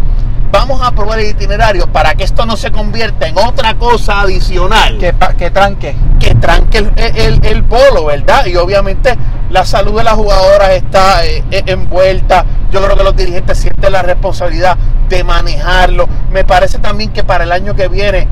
vamos 0.54 0.82
a 0.82 0.88
aprobar 0.88 1.20
el 1.20 1.32
itinerario 1.32 1.88
para 1.88 2.14
que 2.14 2.24
esto 2.24 2.46
no 2.46 2.56
se 2.56 2.72
convierta 2.72 3.28
en 3.28 3.38
otra 3.40 3.74
cosa 3.76 4.22
adicional. 4.22 5.00
Que, 5.00 5.14
que 5.36 5.50
tranque. 5.50 5.96
Que 6.20 6.36
tranque 6.36 6.78
el, 6.78 7.44
el, 7.44 7.64
polo, 7.64 8.06
¿verdad? 8.06 8.46
Y 8.46 8.56
obviamente 8.56 9.18
la 9.50 9.66
salud 9.66 9.98
de 9.98 10.04
las 10.04 10.14
jugadoras 10.14 10.70
está 10.70 11.26
eh, 11.26 11.44
eh, 11.50 11.64
envuelta. 11.66 12.46
Yo 12.72 12.84
creo 12.84 12.96
que 12.96 13.04
los 13.04 13.16
dirigentes 13.16 13.58
sienten 13.58 13.92
la 13.92 14.04
responsabilidad 14.04 14.78
de 15.10 15.24
manejarlo. 15.24 16.08
Me 16.32 16.46
parece 16.46 16.78
también 16.78 17.12
que 17.12 17.24
para 17.24 17.46
el 17.46 17.52
año 17.52 17.76
que 17.76 17.88
viene 17.88 18.28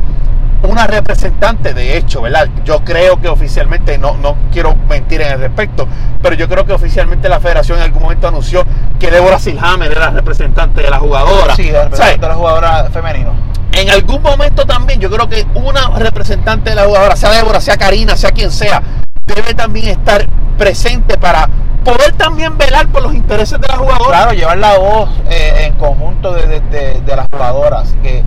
una 0.64 0.88
representante, 0.88 1.74
de 1.74 1.98
hecho, 1.98 2.22
¿verdad? 2.22 2.50
Yo 2.64 2.84
creo 2.84 3.20
que 3.20 3.28
oficialmente, 3.28 3.98
no, 3.98 4.18
no 4.18 4.38
quiero 4.52 4.76
mentir 4.88 5.22
en 5.22 5.34
el 5.34 5.40
respecto, 5.40 5.88
pero 6.22 6.36
yo 6.36 6.48
creo 6.48 6.66
que 6.66 6.74
oficialmente 6.74 7.30
la 7.30 7.40
federación 7.40 7.80
en 7.80 7.86
algún 7.86 8.04
momento 8.04 8.28
anunció 8.28 8.64
que 9.00 9.10
Débora 9.10 9.40
Silhammer 9.40 9.92
era 9.92 10.10
representante 10.12 10.82
de 10.82 10.90
la 10.90 11.00
jugadora. 11.00 11.56
Sí, 11.56 11.72
de 11.72 12.18
la 12.20 12.36
jugadora 12.36 12.90
femenina. 12.92 13.32
En 13.74 13.90
algún 13.90 14.22
momento 14.22 14.66
también 14.66 15.00
yo 15.00 15.10
creo 15.10 15.30
que 15.30 15.46
una 15.56 15.98
representante 15.98 16.72
de 16.72 16.76
la 16.76 16.84
jugadora, 16.84 17.16
sea 17.16 17.30
Débora, 17.32 17.62
sea 17.62 17.78
Karina, 17.78 18.18
sea 18.18 18.32
quien 18.32 18.52
sea, 18.52 18.82
debe 19.26 19.54
también 19.54 19.88
estar 19.88 20.28
presente 20.58 21.18
para 21.18 21.50
poder 21.84 22.12
también 22.14 22.58
velar 22.58 22.88
por 22.88 23.02
los 23.02 23.14
intereses 23.14 23.60
de 23.60 23.68
la 23.68 23.78
jugadora. 23.78 24.18
Claro, 24.18 24.34
llevar 24.34 24.58
la 24.58 24.78
voz 24.78 25.10
eh, 25.30 25.66
en 25.66 25.74
conjunto 25.74 26.34
de, 26.34 26.60
de, 26.60 27.02
de, 27.02 27.16
las 27.16 27.28
jugadoras. 27.32 27.96
Que 28.04 28.24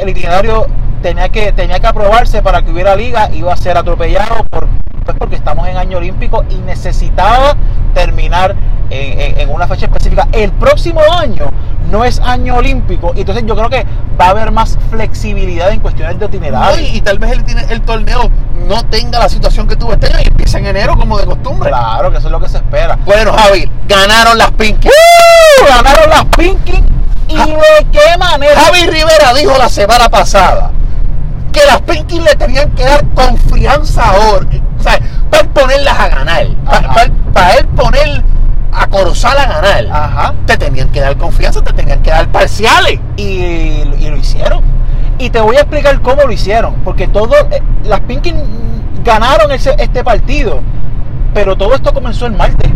el 0.00 0.08
itinerario 0.08 0.66
tenía 1.02 1.28
que, 1.28 1.52
tenía 1.52 1.80
que 1.80 1.86
aprobarse 1.86 2.42
para 2.42 2.62
que 2.62 2.70
hubiera 2.70 2.96
liga, 2.96 3.30
iba 3.32 3.52
a 3.52 3.56
ser 3.56 3.76
atropellado 3.76 4.44
por, 4.44 4.66
pues 5.04 5.16
porque 5.18 5.36
estamos 5.36 5.68
en 5.68 5.76
año 5.76 5.98
olímpico 5.98 6.44
y 6.48 6.56
necesitaba 6.56 7.56
terminar 7.92 8.56
en, 8.90 9.50
una 9.50 9.66
fecha 9.66 9.86
específica. 9.86 10.26
El 10.32 10.50
próximo 10.52 11.00
año 11.18 11.46
no 11.90 12.04
es 12.04 12.20
año 12.20 12.56
olímpico, 12.56 13.12
y 13.14 13.20
entonces 13.20 13.44
yo 13.46 13.54
creo 13.54 13.68
que 13.68 13.84
va 14.18 14.26
a 14.26 14.30
haber 14.30 14.50
más 14.50 14.78
flexibilidad 14.90 15.70
en 15.70 15.80
cuestiones 15.80 16.18
de 16.18 16.26
itinerario. 16.26 16.86
y, 16.92 17.00
tal 17.00 17.18
vez 17.18 17.32
el, 17.32 17.44
el, 17.70 17.80
torneo 17.82 18.30
no 18.66 18.82
tenga 18.84 19.18
la 19.18 19.28
situación 19.28 19.66
que 19.66 19.76
tuvo 19.76 19.92
este 19.92 20.06
año 20.06 20.20
y 20.24 20.28
empieza 20.28 20.58
en 20.58 20.66
enero 20.66 20.96
como 20.96 21.18
de 21.18 21.26
costumbre. 21.26 21.68
Claro, 21.68 22.10
que 22.10 22.18
eso 22.18 22.28
es 22.28 22.32
lo 22.32 22.40
que 22.40 22.48
se 22.48 22.56
espera. 22.56 22.98
Bueno, 23.04 23.32
Javi, 23.32 23.70
ganaron 23.86 24.38
las 24.38 24.50
Pinky. 24.52 24.88
Ganaron 25.68 26.10
las 26.10 26.24
Pinky. 26.36 26.82
¿Y 27.34 27.50
de 27.50 27.90
qué 27.92 28.18
manera? 28.18 28.60
Javi 28.60 28.86
Rivera 28.86 29.34
dijo 29.34 29.56
la 29.58 29.68
semana 29.68 30.08
pasada 30.08 30.70
que 31.54 31.64
las 31.66 31.80
Pinky 31.82 32.20
le 32.20 32.34
tenían 32.34 32.70
que 32.72 32.84
dar 32.84 33.04
confianza 33.14 34.10
ahora. 34.10 34.46
O 34.78 34.82
sea, 34.82 34.98
para 35.30 35.48
ponerlas 35.48 35.98
a 35.98 36.08
ganar. 36.08 36.46
Para, 37.32 37.54
él 37.54 37.66
poner 37.66 38.24
a 38.72 38.86
Corozal 38.88 39.38
a 39.38 39.46
ganar. 39.46 39.86
Ajá. 39.90 40.34
Te 40.46 40.56
tenían 40.56 40.88
que 40.90 41.00
dar 41.00 41.16
confianza, 41.16 41.62
te 41.62 41.72
tenían 41.72 42.02
que 42.02 42.10
dar 42.10 42.28
parciales. 42.28 42.98
Y, 43.16 43.84
lo 43.84 44.16
hicieron. 44.16 44.62
Y 45.18 45.30
te 45.30 45.40
voy 45.40 45.56
a 45.56 45.60
explicar 45.60 46.00
cómo 46.02 46.22
lo 46.22 46.32
hicieron. 46.32 46.74
Porque 46.84 47.06
todo, 47.06 47.34
eh, 47.50 47.62
las 47.84 48.00
Pinky 48.00 48.34
ganaron 49.04 49.52
ese, 49.52 49.76
este 49.78 50.02
partido. 50.02 50.60
Pero 51.32 51.56
todo 51.56 51.74
esto 51.74 51.94
comenzó 51.94 52.26
el 52.26 52.32
martes. 52.32 52.70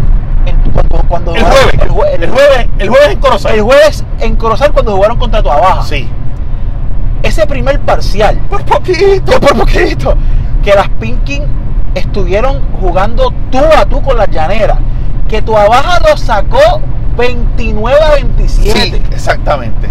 Cuando, 1.08 1.34
el, 1.34 1.42
jueves, 1.42 1.74
el, 1.74 1.88
jueves, 1.88 2.68
el, 2.78 2.88
jueves, 2.90 3.08
en 3.10 3.18
Corozal. 3.20 3.54
El 3.54 3.62
jueves 3.62 4.04
en 4.20 4.36
Corozal 4.36 4.72
cuando 4.72 4.94
jugaron 4.94 5.18
contra 5.18 5.42
tu 5.42 5.50
abajo. 5.50 5.82
Sí 5.84 6.08
ese 7.22 7.46
primer 7.46 7.80
parcial, 7.80 8.38
por 8.48 8.64
poquito, 8.64 9.40
por 9.40 9.56
poquito, 9.56 10.14
que 10.62 10.74
las 10.74 10.88
Pinkin 10.88 11.42
estuvieron 11.94 12.62
jugando 12.80 13.32
tú 13.50 13.58
a 13.76 13.84
tú 13.86 14.02
con 14.02 14.16
las 14.16 14.28
llaneras, 14.30 14.78
que 15.28 15.42
tu 15.42 15.56
abaja 15.56 16.00
lo 16.08 16.16
sacó 16.16 16.80
29 17.16 17.98
a 18.02 18.14
27. 18.14 18.80
Sí, 18.80 19.02
exactamente. 19.12 19.88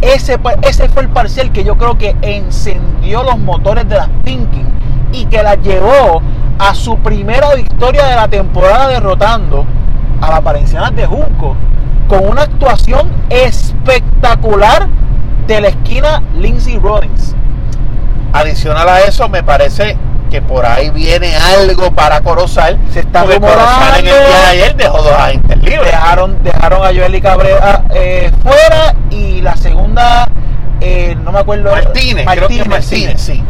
Ese, 0.00 0.38
ese 0.62 0.88
fue 0.88 1.02
el 1.02 1.08
parcial 1.08 1.52
que 1.52 1.64
yo 1.64 1.78
creo 1.78 1.96
que 1.96 2.14
encendió 2.20 3.22
los 3.22 3.38
motores 3.38 3.88
de 3.88 3.96
las 3.96 4.08
Pinkin 4.22 4.66
y 5.12 5.24
que 5.26 5.42
las 5.42 5.58
llevó 5.62 6.20
a 6.58 6.74
su 6.74 6.98
primera 6.98 7.54
victoria 7.54 8.06
de 8.06 8.16
la 8.16 8.28
temporada 8.28 8.88
derrotando 8.88 9.64
a 10.24 10.30
las 10.30 10.42
Valencianas 10.42 10.94
de 10.96 11.06
Junco 11.06 11.56
con 12.08 12.26
una 12.26 12.42
actuación 12.42 13.10
espectacular 13.30 14.88
de 15.46 15.60
la 15.60 15.68
esquina 15.68 16.22
Lindsay 16.38 16.78
Rollins. 16.78 17.34
Adicional 18.32 18.88
a 18.88 19.00
eso, 19.00 19.28
me 19.28 19.42
parece 19.42 19.96
que 20.30 20.42
por 20.42 20.66
ahí 20.66 20.90
viene 20.90 21.34
algo 21.36 21.92
para 21.92 22.20
Corozal. 22.20 22.78
Se 22.90 23.00
está 23.00 23.24
en 23.24 23.32
el 23.32 23.40
día 24.02 24.14
de 24.14 24.46
ayer 24.50 24.76
dejó 24.76 25.02
dos 25.02 25.12
agentes 25.12 25.56
libres. 25.58 25.92
Dejaron, 25.92 26.42
dejaron 26.42 26.84
a 26.84 26.88
Joely 26.88 27.20
Cabrera 27.20 27.84
eh, 27.94 28.32
fuera 28.42 28.94
y 29.10 29.40
la 29.42 29.56
segunda, 29.56 30.28
eh, 30.80 31.16
no 31.22 31.30
me 31.30 31.38
acuerdo. 31.38 31.70
Martínez, 31.70 32.24
Martínez, 32.24 32.66
Martínez, 32.66 33.20
sí. 33.20 33.42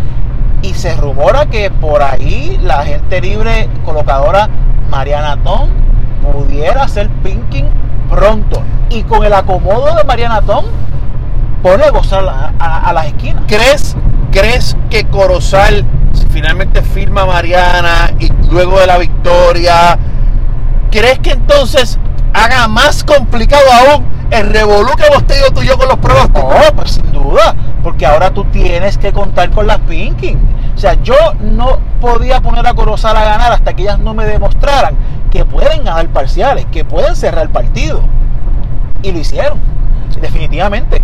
Y 0.63 0.75
se 0.75 0.95
rumora 0.97 1.47
que 1.47 1.71
por 1.71 2.03
ahí 2.03 2.59
la 2.63 2.81
agente 2.81 3.21
libre 3.21 3.69
colocadora 3.85 4.49
Mariana 4.91 5.39
Tom 5.43 5.84
pudiera 6.33 6.83
hacer 6.83 7.09
pinking 7.23 7.69
pronto. 8.11 8.63
Y 8.91 9.03
con 9.03 9.25
el 9.25 9.33
acomodo 9.33 9.95
de 9.95 10.05
Mariana 10.05 10.41
Tom 10.43 10.65
pone 11.63 11.85
a 11.85 11.91
gozar 11.91 12.25
a, 12.59 12.93
las 12.93 13.07
esquinas. 13.07 13.45
¿Crees, 13.47 13.97
¿Crees 14.31 14.77
que 14.91 15.05
Corozal 15.05 15.85
finalmente 16.35 16.83
firma 16.83 17.23
a 17.23 17.27
Mariana 17.27 18.13
y 18.19 18.29
luego 18.51 18.81
de 18.81 18.89
la 18.89 18.99
victoria, 18.99 19.97
¿crees 20.91 21.21
que 21.21 21.31
entonces 21.31 21.99
haga 22.33 22.67
más 22.67 23.05
complicado 23.05 23.63
aún 23.73 24.05
el 24.33 24.53
revolú 24.53 24.91
que 24.97 25.07
hemos 25.07 25.25
tenido 25.29 25.51
tú 25.51 25.63
y 25.63 25.67
yo 25.67 25.79
con 25.79 25.87
los 25.87 25.99
pronósticos? 25.99 26.43
No, 26.43 26.77
pues 26.77 26.91
sin 26.91 27.13
duda, 27.13 27.55
porque 27.85 28.05
ahora 28.05 28.31
tú 28.31 28.45
tienes 28.47 28.99
que 28.99 29.13
contar 29.13 29.51
con 29.51 29.69
las 29.69 29.79
Pinking. 29.79 30.41
O 30.75 30.79
sea, 30.79 30.95
yo 31.03 31.15
no 31.41 31.79
podía 32.01 32.41
poner 32.41 32.67
a 32.67 32.75
Corozal 32.75 33.17
a 33.17 33.25
ganar 33.25 33.53
hasta 33.53 33.73
que 33.75 33.83
ellas 33.83 34.01
no 34.01 34.13
me 34.13 34.25
demostraran 34.25 34.97
que 35.35 35.45
pueden 35.45 35.83
ganar 35.83 36.07
parciales, 36.11 36.65
que 36.67 36.85
pueden 36.85 37.17
cerrar 37.17 37.49
partido. 37.49 38.03
Y 39.03 39.11
lo 39.11 39.19
hicieron. 39.19 39.59
Definitivamente. 40.21 41.03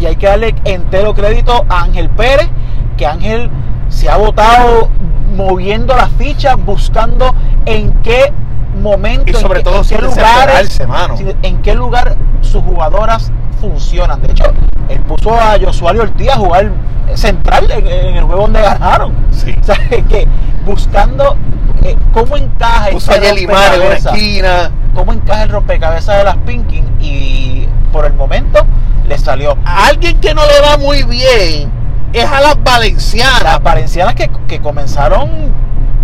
Y 0.00 0.06
hay 0.06 0.16
que 0.16 0.26
darle 0.26 0.56
entero 0.64 1.14
crédito 1.14 1.64
a 1.68 1.84
Ángel 1.84 2.10
Pérez, 2.10 2.48
que 2.96 3.06
Ángel 3.06 3.48
se 3.88 4.10
ha 4.10 4.16
votado 4.16 4.88
moviendo 5.36 5.94
las 5.94 6.10
fichas, 6.10 6.56
buscando 6.56 7.32
en 7.64 7.92
qué 8.02 8.32
momento, 8.82 9.30
Y 9.30 9.34
sobre 9.34 9.60
en, 9.60 9.64
todo 9.64 9.74
qué- 9.74 9.78
en 9.80 9.84
sin 9.84 9.98
qué 9.98 10.04
lugares, 10.04 10.88
mano. 10.88 11.14
en 11.42 11.62
qué 11.62 11.74
lugar 11.74 12.16
sus 12.40 12.62
jugadoras 12.62 13.30
funcionan. 13.60 14.20
De 14.22 14.30
hecho, 14.32 14.44
él 14.88 15.00
puso 15.00 15.34
a 15.34 15.56
Josué 15.62 15.98
Ortiz 16.00 16.28
a 16.30 16.36
jugar 16.36 16.70
central 17.14 17.70
en, 17.70 17.86
en 17.86 18.16
el 18.16 18.24
juego 18.24 18.42
donde 18.42 18.60
ganaron. 18.62 19.14
Sí. 19.30 19.54
O 19.60 19.64
sea, 19.64 19.76
que 19.88 20.26
buscando 20.64 21.36
eh, 21.82 21.96
cómo 22.12 22.36
encaja 22.36 22.90
Puso 22.90 23.12
a 23.12 23.16
ese 23.16 23.26
Yelimar 23.34 23.74
en 23.74 23.82
una 23.82 23.94
esquina. 23.96 24.70
cómo 24.94 25.12
encaja 25.12 25.42
el 25.44 25.48
rompecabezas 25.50 26.18
de 26.18 26.24
las 26.24 26.36
Pinkin 26.38 26.84
y 27.00 27.66
por 27.92 28.04
el 28.06 28.12
momento 28.14 28.64
le 29.06 29.16
salió. 29.18 29.56
A 29.64 29.86
alguien 29.88 30.20
que 30.20 30.34
no 30.34 30.42
le 30.46 30.60
va 30.60 30.76
muy 30.78 31.02
bien 31.04 31.70
es 32.12 32.24
a 32.24 32.40
las 32.40 32.62
valencianas. 32.62 33.42
Las 33.42 33.62
valencianas 33.62 34.14
que, 34.14 34.30
que 34.46 34.60
comenzaron 34.60 35.28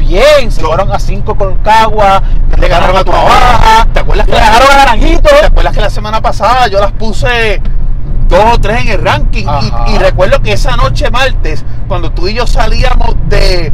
bien, 0.06 0.50
se 0.50 0.62
fueron 0.62 0.90
a 0.92 0.98
5 0.98 1.34
con 1.34 1.56
Cagua, 1.58 2.22
Le 2.58 2.68
ganaron 2.68 2.96
a 2.96 3.04
tu 3.04 3.10
Baja, 3.10 3.86
¿Te 3.92 4.00
acuerdas 4.00 4.26
le 4.26 4.32
que 4.32 4.38
ganaron 4.38 4.70
a 4.70 4.76
Naranjito. 4.76 5.30
¿Te 5.40 5.46
acuerdas 5.46 5.74
que 5.74 5.80
la 5.80 5.90
semana 5.90 6.20
pasada 6.20 6.68
yo 6.68 6.80
las 6.80 6.92
puse 6.92 7.60
dos 8.28 8.44
o 8.54 8.60
tres 8.60 8.82
en 8.82 8.88
el 8.88 9.02
ranking? 9.02 9.46
Y, 9.88 9.94
y 9.94 9.98
recuerdo 9.98 10.40
que 10.42 10.52
esa 10.52 10.76
noche 10.76 11.10
martes, 11.10 11.64
cuando 11.88 12.10
tú 12.12 12.28
y 12.28 12.34
yo 12.34 12.46
salíamos 12.46 13.16
de, 13.28 13.72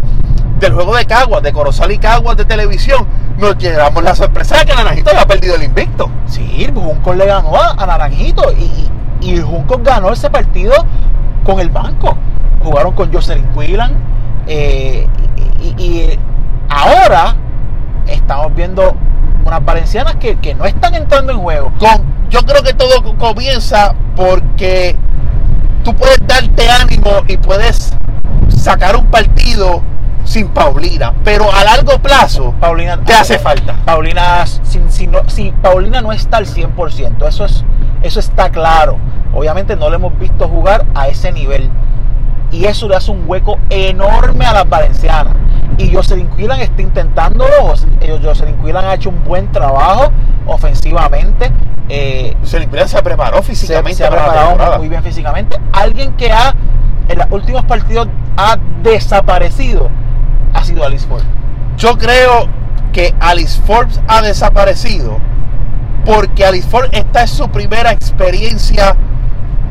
del 0.58 0.72
juego 0.72 0.96
de 0.96 1.04
Caguas, 1.06 1.42
de 1.42 1.52
Corozal 1.52 1.92
y 1.92 1.98
Caguas 1.98 2.36
de 2.36 2.44
televisión, 2.44 3.06
nos 3.38 3.56
llevamos 3.58 4.02
la 4.02 4.14
sorpresa 4.14 4.58
de 4.58 4.66
que 4.66 4.74
Naranjito 4.74 5.10
había 5.10 5.26
perdido 5.26 5.56
el 5.56 5.64
invicto. 5.64 6.10
Sí, 6.26 6.68
Juncos 6.74 7.16
le 7.16 7.26
ganó 7.26 7.56
a, 7.56 7.72
a 7.72 7.86
Naranjito 7.86 8.52
y, 8.52 8.90
y, 9.20 9.34
y 9.34 9.40
Juncos 9.40 9.82
ganó 9.82 10.10
ese 10.12 10.30
partido 10.30 10.74
con 11.44 11.60
el 11.60 11.70
banco. 11.70 12.16
Jugaron 12.62 12.92
con 12.92 13.12
Jocelyn 13.12 13.46
Quillan 13.54 14.10
eh, 14.46 15.06
y, 15.60 16.18
ahora 16.68 17.34
estamos 18.06 18.54
viendo 18.54 18.94
unas 19.44 19.64
valencianas 19.64 20.16
que, 20.16 20.36
que 20.36 20.54
no 20.54 20.64
están 20.64 20.94
entrando 20.94 21.32
en 21.32 21.38
juego. 21.40 21.72
Con, 21.78 22.02
yo 22.28 22.40
creo 22.42 22.62
que 22.62 22.72
todo 22.74 23.02
co- 23.02 23.16
comienza 23.16 23.94
porque 24.16 24.96
tú 25.82 25.94
puedes 25.94 26.18
darte 26.26 26.68
ánimo 26.70 27.10
y 27.26 27.36
puedes 27.36 27.92
sacar 28.48 28.96
un 28.96 29.06
partido 29.06 29.82
sin 30.24 30.48
Paulina, 30.48 31.14
pero 31.24 31.52
a 31.52 31.64
largo 31.64 31.98
plazo 31.98 32.54
Paulina 32.60 32.98
te 33.02 33.14
hace 33.14 33.38
falta. 33.38 33.74
Paulina, 33.84 34.46
si, 34.46 34.80
si 34.88 35.06
no, 35.06 35.20
si 35.28 35.50
Paulina 35.50 36.00
no 36.02 36.12
está 36.12 36.36
al 36.36 36.46
100%, 36.46 37.26
eso, 37.26 37.44
es, 37.44 37.64
eso 38.02 38.20
está 38.20 38.50
claro. 38.50 38.98
Obviamente 39.32 39.74
no 39.76 39.88
le 39.90 39.96
hemos 39.96 40.16
visto 40.18 40.46
jugar 40.48 40.84
a 40.94 41.08
ese 41.08 41.32
nivel. 41.32 41.70
Y 42.52 42.64
eso 42.66 42.88
le 42.88 42.96
hace 42.96 43.10
un 43.12 43.24
hueco 43.26 43.58
enorme 43.70 44.44
a 44.44 44.52
las 44.52 44.68
valencianas. 44.68 45.34
Y 45.80 45.94
Jocelyn 45.94 46.28
Quillan 46.36 46.60
está 46.60 46.82
intentándolo. 46.82 47.74
Jocelyn 48.22 48.56
Quillan 48.62 48.84
ha 48.84 48.94
hecho 48.94 49.08
un 49.08 49.24
buen 49.24 49.50
trabajo 49.50 50.12
ofensivamente. 50.46 51.50
Eh, 51.88 52.36
Se, 52.42 52.60
se 52.86 53.02
preparó 53.02 53.42
físicamente 53.42 53.94
se 53.94 54.06
ha 54.06 54.10
preparado 54.10 54.78
muy 54.78 54.88
bien 54.88 55.02
físicamente. 55.02 55.58
Alguien 55.72 56.12
que 56.12 56.30
ha, 56.30 56.54
en 57.08 57.18
los 57.18 57.26
últimos 57.30 57.64
partidos, 57.64 58.08
ha 58.36 58.56
desaparecido 58.82 59.90
ha 60.52 60.64
sido 60.64 60.84
Alice 60.84 61.06
Ford. 61.06 61.22
Yo 61.76 61.96
creo 61.96 62.48
que 62.92 63.14
Alice 63.20 63.60
Forbes 63.62 64.00
ha 64.08 64.20
desaparecido 64.20 65.18
porque 66.04 66.44
Alice 66.44 66.68
Forbes 66.68 66.90
esta 66.92 67.22
es 67.22 67.30
su 67.30 67.48
primera 67.48 67.92
experiencia 67.92 68.96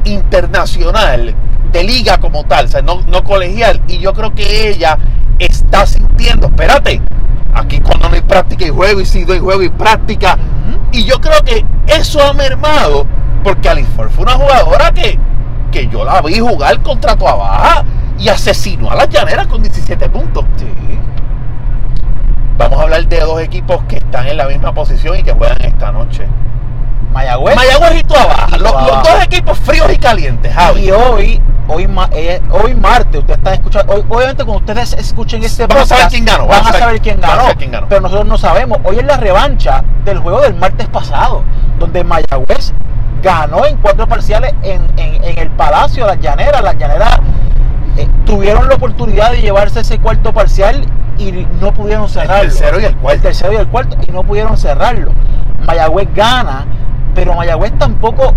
internacional 0.05 1.35
de 1.71 1.83
liga 1.83 2.17
como 2.17 2.45
tal, 2.45 2.65
o 2.65 2.67
sea, 2.69 2.81
no, 2.81 3.01
no 3.07 3.23
colegial. 3.23 3.81
Y 3.87 3.99
yo 3.99 4.13
creo 4.13 4.33
que 4.33 4.69
ella 4.69 4.97
está 5.39 5.85
sintiendo, 5.85 6.47
espérate, 6.47 7.01
aquí 7.53 7.79
cuando 7.79 8.09
no 8.09 8.15
hay 8.15 8.21
práctica 8.21 8.65
y 8.65 8.69
juego, 8.69 9.01
y 9.01 9.05
si 9.05 9.23
doy 9.23 9.39
juego 9.39 9.63
y 9.63 9.69
práctica. 9.69 10.37
Y 10.91 11.05
yo 11.05 11.19
creo 11.19 11.41
que 11.43 11.65
eso 11.87 12.21
ha 12.21 12.33
mermado 12.33 13.05
porque 13.43 13.69
Alice 13.69 13.89
Ford 13.95 14.09
fue 14.09 14.23
una 14.23 14.33
jugadora 14.33 14.91
que, 14.91 15.17
que 15.71 15.87
yo 15.87 16.03
la 16.03 16.21
vi 16.21 16.39
jugar 16.39 16.81
contra 16.81 17.15
Tuabaja 17.15 17.83
y 18.17 18.27
asesinó 18.27 18.91
a 18.91 18.95
las 18.95 19.09
llaneras 19.09 19.47
con 19.47 19.61
17 19.61 20.09
puntos. 20.09 20.45
Sí. 20.57 20.65
Vamos 22.57 22.79
a 22.79 22.83
hablar 22.83 23.07
de 23.07 23.19
dos 23.21 23.41
equipos 23.41 23.81
que 23.87 23.97
están 23.97 24.27
en 24.27 24.37
la 24.37 24.45
misma 24.45 24.73
posición 24.73 25.17
y 25.17 25.23
que 25.23 25.31
juegan 25.31 25.61
esta 25.61 25.91
noche. 25.91 26.27
Mayagüez. 27.13 27.55
Mayagüez 27.55 27.99
y 27.99 28.03
Tuabaja, 28.03 28.57
los, 28.57 28.71
los 28.71 29.03
dos 29.03 29.23
equipos 29.23 29.57
fríos 29.59 29.91
y 29.93 29.97
calientes, 29.97 30.53
Javi. 30.53 30.81
Y 30.81 30.91
hoy, 30.91 31.41
hoy, 31.69 31.87
ma- 31.87 32.09
eh, 32.11 32.41
hoy 32.51 32.73
martes, 32.75 33.19
ustedes 33.21 33.37
están 33.37 33.53
escuchando, 33.53 33.93
hoy- 33.93 34.03
obviamente 34.09 34.43
cuando 34.43 34.59
ustedes 34.59 34.93
escuchen 34.93 35.43
este 35.43 35.65
Vamos 35.67 35.83
a 35.83 35.85
saber 35.85 36.03
podcast, 36.03 36.11
quién 36.13 36.25
ganó, 36.25 36.47
van 36.47 36.59
a 36.67 36.73
saber- 36.73 37.01
quién 37.01 37.21
ganó, 37.21 37.41
saber 37.41 37.55
quién 37.57 37.71
ganó. 37.71 37.87
pero 37.87 38.01
nosotros 38.01 38.27
no 38.27 38.37
sabemos. 38.37 38.79
Hoy 38.83 38.97
es 38.97 39.05
la 39.05 39.17
revancha 39.17 39.83
del 40.05 40.19
juego 40.19 40.41
del 40.41 40.55
martes 40.55 40.87
pasado, 40.87 41.43
donde 41.79 42.03
Mayagüez 42.03 42.73
ganó 43.23 43.65
en 43.65 43.77
cuatro 43.77 44.07
parciales 44.07 44.53
en, 44.63 44.81
en- 44.97 45.23
en 45.23 45.37
el 45.39 45.49
Palacio, 45.51 46.05
las 46.05 46.19
Llaneras, 46.19 46.61
las 46.63 46.77
Llaneras 46.77 47.19
eh, 47.97 48.07
tuvieron 48.25 48.67
la 48.69 48.75
oportunidad 48.75 49.31
de 49.31 49.41
llevarse 49.41 49.81
ese 49.81 49.99
cuarto 49.99 50.33
parcial 50.33 50.81
y 51.17 51.31
no 51.59 51.73
pudieron 51.73 52.07
cerrarlo. 52.07 52.43
tercero 52.43 52.79
y 52.79 52.85
el 52.85 52.95
cuarto. 52.95 53.15
El 53.17 53.21
tercero 53.21 53.53
y 53.53 53.55
el 53.57 53.67
cuarto 53.67 53.97
y 54.07 54.11
no 54.11 54.23
pudieron 54.23 54.57
cerrarlo. 54.57 55.11
Mayagüez 55.65 56.07
gana, 56.15 56.65
pero 57.13 57.33
Mayagüez 57.33 57.73
tampoco 57.77 58.33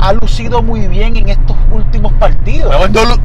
ha 0.00 0.12
lucido 0.12 0.62
muy 0.62 0.88
bien 0.88 1.16
en 1.16 1.28
estos 1.28 1.56
últimos 1.70 2.12
partidos. 2.14 2.74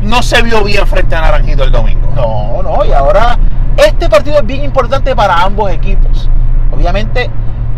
No 0.01 0.21
se 0.21 0.41
vio 0.41 0.63
bien 0.63 0.85
frente 0.85 1.15
a 1.15 1.21
Naranjito 1.21 1.63
el 1.63 1.71
domingo. 1.71 2.11
No, 2.15 2.61
no, 2.63 2.85
y 2.85 2.91
ahora 2.91 3.38
este 3.77 4.09
partido 4.09 4.39
es 4.39 4.45
bien 4.45 4.63
importante 4.63 5.15
para 5.15 5.41
ambos 5.41 5.71
equipos. 5.71 6.29
Obviamente 6.71 7.29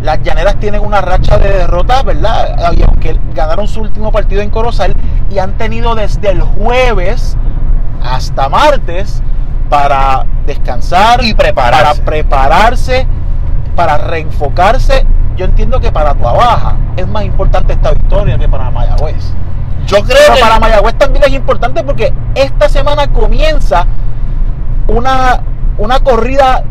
las 0.02 0.22
llaneras 0.22 0.56
tienen 0.60 0.80
una 0.80 1.00
racha 1.00 1.38
de 1.38 1.48
derrotas, 1.48 2.04
¿verdad? 2.04 2.72
Y 2.76 2.82
aunque 2.82 3.18
ganaron 3.34 3.66
su 3.66 3.80
último 3.80 4.12
partido 4.12 4.42
en 4.42 4.50
Corozal 4.50 4.94
y 5.30 5.38
han 5.38 5.56
tenido 5.58 5.94
desde 5.94 6.30
el 6.30 6.40
jueves 6.42 7.36
hasta 8.02 8.48
martes 8.48 9.22
para 9.68 10.24
descansar 10.46 11.22
Y 11.24 11.34
prepararse. 11.34 12.00
para 12.00 12.04
prepararse, 12.04 13.06
para 13.76 13.98
reenfocarse. 13.98 15.04
Yo 15.38 15.44
entiendo 15.44 15.78
que 15.78 15.92
para 15.92 16.14
Tuabaja 16.14 16.76
es 16.96 17.06
más 17.06 17.24
importante 17.24 17.72
esta 17.72 17.92
victoria 17.92 18.36
que 18.36 18.48
para 18.48 18.70
Mayagüez. 18.72 19.32
Yo 19.86 20.02
creo 20.02 20.18
Pero 20.18 20.34
que 20.34 20.40
para 20.40 20.58
Mayagüez 20.58 20.98
también 20.98 21.24
es 21.24 21.32
importante 21.32 21.84
porque 21.84 22.12
esta 22.34 22.68
semana 22.68 23.06
comienza 23.12 23.86
una, 24.88 25.40
una 25.78 26.00
corrida 26.00 26.64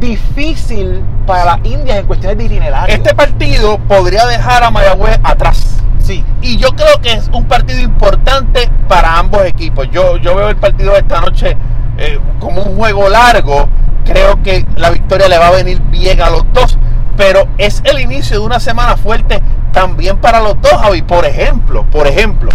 difícil 0.00 1.02
para 1.26 1.44
las 1.44 1.58
Indias 1.64 1.98
en 1.98 2.06
cuestiones 2.06 2.38
de 2.38 2.44
itinerario. 2.44 2.94
este 2.94 3.14
partido 3.14 3.76
podría 3.88 4.24
dejar 4.26 4.64
a 4.64 4.70
Mayagüez 4.70 5.18
atrás. 5.22 5.82
sí, 5.98 6.24
Y 6.40 6.56
yo 6.56 6.70
creo 6.70 6.98
que 7.02 7.12
es 7.12 7.28
un 7.30 7.44
partido 7.44 7.80
importante 7.80 8.70
para 8.88 9.18
ambos 9.18 9.44
equipos. 9.44 9.86
Yo, 9.90 10.16
yo 10.16 10.34
veo 10.34 10.48
el 10.48 10.56
partido 10.56 10.92
de 10.92 11.00
esta 11.00 11.20
noche 11.20 11.58
eh, 11.98 12.18
como 12.40 12.62
un 12.62 12.74
juego 12.76 13.06
largo. 13.10 13.68
Creo 14.06 14.42
que 14.42 14.66
la 14.76 14.88
victoria 14.90 15.28
le 15.28 15.36
va 15.36 15.48
a 15.48 15.50
venir 15.52 15.78
bien 15.82 16.22
a 16.22 16.30
los 16.30 16.44
dos. 16.54 16.78
Pero 17.16 17.46
es 17.58 17.82
el 17.84 18.00
inicio 18.00 18.40
de 18.40 18.44
una 18.46 18.60
semana 18.60 18.96
fuerte 18.96 19.40
también 19.72 20.16
para 20.18 20.40
los 20.40 20.60
dos, 20.60 20.72
Javi. 20.72 21.02
Por 21.02 21.24
ejemplo, 21.24 21.84
por 21.90 22.06
ejemplo, 22.06 22.50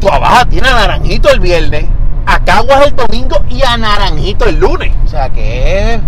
Tuabaja 0.00 0.44
tiene 0.46 0.68
a 0.68 0.74
Naranjito 0.74 1.30
el 1.30 1.40
viernes, 1.40 1.86
a 2.26 2.38
Caguas 2.40 2.86
el 2.86 2.96
domingo 2.96 3.36
y 3.48 3.62
a 3.62 3.76
Naranjito 3.76 4.46
el 4.46 4.58
lunes. 4.58 4.92
o 5.04 5.08
sea 5.08 5.30
que 5.30 5.94
es 5.94 6.00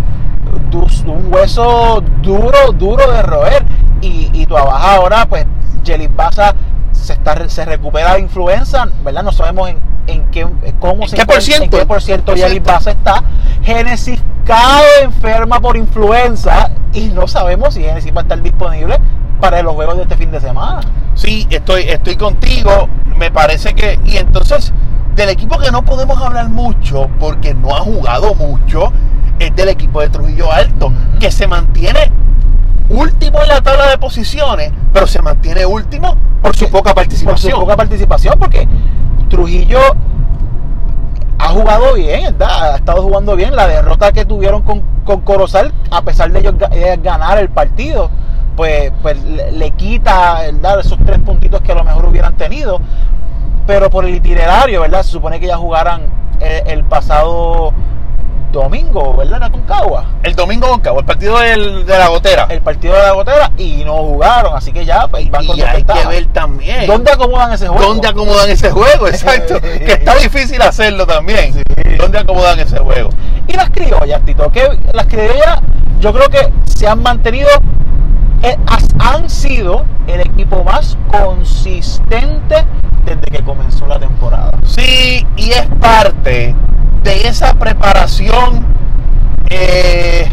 un 1.07 1.33
hueso 1.33 2.03
duro, 2.23 2.73
duro 2.73 3.11
de 3.13 3.23
roer. 3.23 3.65
Y, 4.01 4.31
y 4.33 4.45
Tuabaja 4.47 4.97
ahora, 4.97 5.27
pues, 5.27 5.47
Yelis 5.83 6.15
Baza 6.15 6.55
se, 6.93 7.15
está, 7.15 7.49
se 7.49 7.65
recupera 7.65 8.15
de 8.15 8.21
influenza, 8.21 8.87
¿verdad? 9.03 9.23
No 9.23 9.33
sabemos 9.33 9.71
en, 9.71 9.79
en 10.07 10.25
qué, 10.31 10.47
cómo 10.79 11.05
¿En 11.05 11.09
se 11.09 11.17
qué 11.17 11.25
por 11.25 11.41
ciento? 11.41 11.65
en 11.65 11.71
qué 11.71 11.87
por 11.87 12.03
ciento 12.03 12.27
¿Por 12.27 12.35
Yelis 12.37 12.51
ciento? 12.51 12.73
Baza 12.73 12.91
está. 12.91 13.23
Génesis 13.63 14.21
cae 14.45 15.05
enferma 15.05 15.61
por 15.61 15.77
influenza 15.77 16.71
y 16.95 17.09
no 17.09 17.27
sabemos 17.29 17.75
si 17.75 17.83
Génesis 17.83 18.15
va 18.15 18.21
a 18.21 18.23
estar 18.23 18.41
disponible 18.41 18.99
para 19.41 19.63
los 19.63 19.75
juegos 19.75 19.97
de 19.97 20.03
este 20.03 20.17
fin 20.17 20.31
de 20.31 20.41
semana. 20.41 20.81
Sí, 21.15 21.47
estoy, 21.51 21.83
estoy 21.83 22.17
contigo. 22.17 22.89
Me 23.17 23.31
parece 23.31 23.75
que. 23.75 23.99
Y 24.05 24.17
entonces, 24.17 24.73
del 25.15 25.29
equipo 25.29 25.59
que 25.59 25.71
no 25.71 25.85
podemos 25.85 26.21
hablar 26.21 26.49
mucho, 26.49 27.11
porque 27.19 27.55
no 27.55 27.75
ha 27.75 27.81
jugado 27.81 28.35
mucho, 28.35 28.93
es 29.39 29.55
del 29.55 29.69
equipo 29.69 30.01
de 30.01 30.09
Trujillo 30.09 30.51
Alto, 30.53 30.93
que 31.21 31.31
se 31.31 31.47
mantiene 31.47 32.11
último 32.89 33.43
en 33.43 33.49
la 33.49 33.61
tabla 33.61 33.89
de 33.89 33.99
posiciones, 33.99 34.73
pero 34.93 35.07
se 35.07 35.21
mantiene 35.21 35.67
último 35.67 36.17
por 36.43 36.55
su 36.55 36.69
poca 36.69 36.91
por 36.91 37.03
participación. 37.03 37.53
su 37.53 37.61
poca 37.61 37.77
participación, 37.77 38.39
porque 38.39 38.69
Trujillo 39.29 39.81
ha 41.45 41.49
jugado 41.49 41.93
bien, 41.93 42.37
¿verdad? 42.39 42.73
ha 42.73 42.77
estado 42.77 43.03
jugando 43.03 43.37
bien. 43.37 43.55
La 43.55 43.67
derrota 43.67 44.13
que 44.13 44.25
tuvieron 44.25 44.63
con, 44.63 44.81
con 45.05 45.21
Corozal, 45.21 45.73
a 45.91 46.03
pesar 46.03 46.33
de 46.33 46.41
ellos 46.41 46.55
eh, 46.73 46.99
ganar 47.03 47.39
el 47.39 47.51
partido, 47.51 48.11
pues, 48.57 48.93
pues 49.03 49.23
le, 49.23 49.71
quita 49.73 50.47
el 50.47 50.63
dar 50.63 50.79
esos 50.79 50.99
tres 51.05 51.19
puntitos 51.19 51.61
que 51.61 51.73
a 51.73 51.75
lo 51.75 51.85
mejor 51.85 52.07
hubieran 52.07 52.35
tenido. 52.37 52.81
Pero 53.67 53.91
por 53.91 54.07
el 54.07 54.15
itinerario, 54.15 54.81
¿verdad? 54.81 55.03
Se 55.03 55.11
supone 55.11 55.39
que 55.39 55.47
ya 55.47 55.57
jugaran 55.57 56.03
el, 56.41 56.67
el 56.67 56.85
pasado 56.85 57.73
domingo, 58.55 59.15
¿verdad? 59.17 59.37
En 59.39 59.43
Aconcagua. 59.45 60.05
El 60.23 60.35
domingo 60.35 60.69
con 60.69 60.81
Cabo, 60.81 61.01
el 61.01 61.07
partido 61.07 61.39
del- 61.39 61.85
de 61.85 61.99
la 61.99 62.09
gotera. 62.09 62.47
El 62.49 62.63
partido 62.63 62.95
de 62.95 63.03
la 63.03 63.13
gotera 63.13 63.51
y 63.59 63.85
no 63.85 63.97
jugaron, 63.99 64.57
así 64.57 64.73
que 64.73 64.85
ya 64.85 65.07
pues, 65.09 65.31
van 65.31 65.47
con 65.47 65.59
y 65.59 65.63
hay 65.63 65.83
que 65.83 66.07
ver 66.07 66.27
también 66.33 66.87
¿Dónde 66.87 67.13
acomodan 67.13 67.53
ese 67.53 67.69
juego? 67.69 67.85
dónde 67.87 68.09
acomodan 68.09 68.49
ese 68.51 68.71
juego, 68.71 69.09
exacto. 69.09 69.61
que 69.61 69.93
está 69.93 70.15
difícil 70.17 70.61
hacerlo 70.63 71.07
también. 71.07 71.53
Sí. 71.53 71.63
¿Dónde 71.99 72.19
acomodan 72.19 72.59
ese 72.61 72.79
juego? 72.79 73.11
Y 73.47 73.53
las 73.53 73.69
criollas, 73.71 74.23
Tito, 74.25 74.51
que 74.51 74.67
las 74.93 75.07
criollas 75.07 75.59
yo 76.01 76.13
creo 76.13 76.29
que 76.31 76.51
se 76.77 76.87
han 76.87 77.03
mantenido, 77.03 77.49
eh, 78.43 78.57
han 78.99 79.29
sido 79.29 79.85
el 80.07 80.21
equipo 80.21 80.63
más 80.65 80.97
consistente 81.11 82.65
desde 83.05 83.21
que 83.23 83.43
comenzó 83.45 83.87
la 83.87 83.99
temporada. 83.99 84.51
Sí, 84.65 85.27
y 85.37 85.51
es 85.51 85.67
parte 85.81 86.55
de 87.05 87.29
esa 87.29 87.55
preparación 87.55 88.65
eh, 89.51 90.29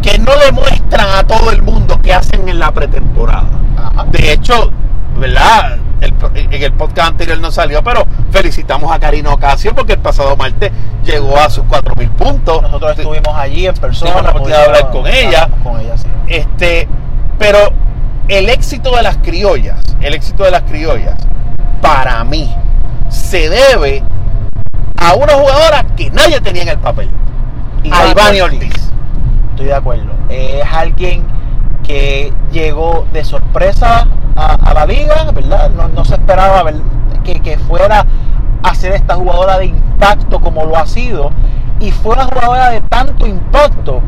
que 0.00 0.18
no 0.18 0.32
le 0.36 0.50
muestran 0.52 1.06
a 1.16 1.24
todo 1.26 1.50
el 1.52 1.62
mundo 1.62 2.00
que 2.00 2.12
hacen 2.12 2.48
en 2.48 2.58
la 2.58 2.72
pretemporada. 2.72 3.48
Ajá. 3.76 4.04
De 4.10 4.32
hecho, 4.32 4.70
¿verdad? 5.16 5.78
El- 6.00 6.14
en 6.34 6.62
el 6.62 6.72
podcast 6.72 7.10
anterior 7.10 7.38
no 7.38 7.52
salió, 7.52 7.82
pero 7.84 8.04
felicitamos 8.32 8.90
a 8.90 8.98
Karina 8.98 9.32
Ocasio 9.34 9.72
porque 9.74 9.92
el 9.92 10.00
pasado 10.00 10.34
martes 10.36 10.72
llegó 11.04 11.38
a 11.38 11.48
sus 11.48 11.64
4.000 11.64 12.10
puntos. 12.10 12.60
Nosotros 12.62 12.98
estuvimos 12.98 13.36
allí 13.36 13.66
en 13.66 13.74
persona. 13.74 14.10
Tuvimos 14.10 14.24
la 14.24 14.30
oportunidad 14.30 14.58
de 14.60 14.64
hablar 14.66 14.90
con 14.90 15.06
ella. 15.06 15.48
Con 15.62 15.80
ella, 15.80 15.96
sí. 15.96 16.08
Este, 16.26 16.88
pero 17.38 17.58
el 18.28 18.48
éxito 18.48 18.96
de 18.96 19.02
las 19.02 19.18
criollas, 19.18 19.80
el 20.00 20.14
éxito 20.14 20.42
de 20.42 20.50
las 20.50 20.62
criollas, 20.62 21.14
para 21.80 22.24
mí, 22.24 22.52
se 23.08 23.48
debe 23.48 24.02
a 25.02 25.14
una 25.14 25.32
jugadora 25.34 25.82
que 25.96 26.10
nadie 26.10 26.40
tenía 26.40 26.62
en 26.62 26.68
el 26.68 26.78
papel. 26.78 27.10
A 27.90 28.06
Ivani 28.06 28.40
Ortiz. 28.40 28.90
Estoy 29.50 29.66
de 29.66 29.74
acuerdo. 29.74 30.12
Es 30.28 30.64
alguien 30.72 31.24
que 31.82 32.32
llegó 32.52 33.06
de 33.12 33.24
sorpresa 33.24 34.06
a, 34.36 34.54
a 34.54 34.74
la 34.74 34.86
liga, 34.86 35.30
¿verdad? 35.34 35.70
No, 35.70 35.88
no 35.88 36.04
se 36.04 36.14
esperaba 36.14 36.62
ver- 36.62 36.80
que, 37.24 37.40
que 37.40 37.58
fuera 37.58 38.06
a 38.62 38.74
ser 38.74 38.92
esta 38.92 39.14
jugadora 39.16 39.58
de 39.58 39.66
impacto 39.66 40.40
como 40.40 40.64
lo 40.64 40.76
ha 40.76 40.86
sido. 40.86 41.30
Y 41.80 41.90
fue 41.90 42.14
una 42.14 42.24
jugadora 42.26 42.70
de 42.70 42.80
tanto 42.82 43.26
impacto 43.26 44.00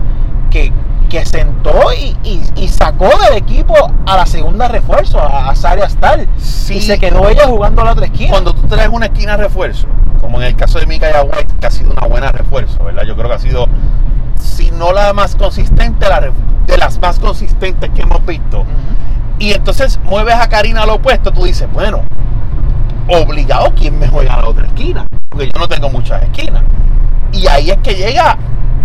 que, 0.50 0.72
que 1.10 1.26
sentó 1.26 1.92
y, 1.92 2.16
y- 2.22 2.42
y 2.54 2.68
sacó 2.68 3.08
del 3.28 3.36
equipo 3.36 3.74
a 4.06 4.16
la 4.16 4.26
segunda 4.26 4.68
refuerzo, 4.68 5.18
a, 5.20 5.50
a 5.50 5.56
Saria 5.56 5.86
Star. 5.86 6.26
Sí. 6.38 6.74
Y 6.74 6.80
se 6.80 6.98
quedó 7.00 7.28
ella 7.28 7.46
jugando 7.48 7.82
a 7.82 7.86
la 7.86 7.92
otra 7.92 8.04
esquina. 8.06 8.30
Cuando 8.30 8.54
tú 8.54 8.62
traes 8.68 8.88
una 8.92 9.06
esquina 9.06 9.36
refuerzo, 9.36 9.88
como 10.34 10.42
en 10.42 10.48
el 10.48 10.56
caso 10.56 10.80
de 10.80 10.86
Micaiah 10.86 11.22
White, 11.22 11.54
que 11.60 11.66
ha 11.68 11.70
sido 11.70 11.92
una 11.92 12.08
buena 12.08 12.32
refuerzo, 12.32 12.82
¿verdad? 12.82 13.04
Yo 13.04 13.14
creo 13.14 13.28
que 13.28 13.36
ha 13.36 13.38
sido, 13.38 13.68
si 14.40 14.72
no 14.72 14.92
la 14.92 15.12
más 15.12 15.36
consistente, 15.36 16.08
la 16.08 16.32
de 16.66 16.76
las 16.76 17.00
más 17.00 17.20
consistentes 17.20 17.88
que 17.90 18.02
hemos 18.02 18.26
visto. 18.26 18.64
Y 19.38 19.52
entonces 19.52 20.00
mueves 20.02 20.34
a 20.34 20.48
Karina 20.48 20.82
al 20.82 20.90
opuesto, 20.90 21.30
tú 21.30 21.44
dices, 21.44 21.68
bueno, 21.72 22.02
obligado, 23.06 23.72
¿quién 23.76 23.96
me 23.96 24.08
juega 24.08 24.34
a 24.34 24.42
la 24.42 24.48
otra 24.48 24.66
esquina? 24.66 25.06
Porque 25.28 25.46
yo 25.54 25.60
no 25.60 25.68
tengo 25.68 25.88
muchas 25.88 26.20
esquinas. 26.24 26.64
Y 27.30 27.46
ahí 27.46 27.70
es 27.70 27.78
que 27.78 27.94
llega 27.94 28.36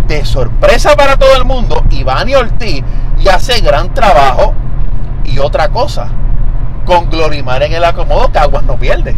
de 0.06 0.24
sorpresa 0.24 0.94
para 0.94 1.16
todo 1.16 1.34
el 1.34 1.44
mundo 1.44 1.82
Ivani 1.90 2.36
Ortiz 2.36 2.84
y 3.18 3.28
hace 3.28 3.60
gran 3.60 3.92
trabajo. 3.92 4.54
Y 5.24 5.40
otra 5.40 5.68
cosa, 5.70 6.12
con 6.86 7.10
Glorimar 7.10 7.64
en 7.64 7.72
el 7.72 7.82
acomodo, 7.82 8.30
Caguas 8.30 8.62
no 8.62 8.78
pierde. 8.78 9.16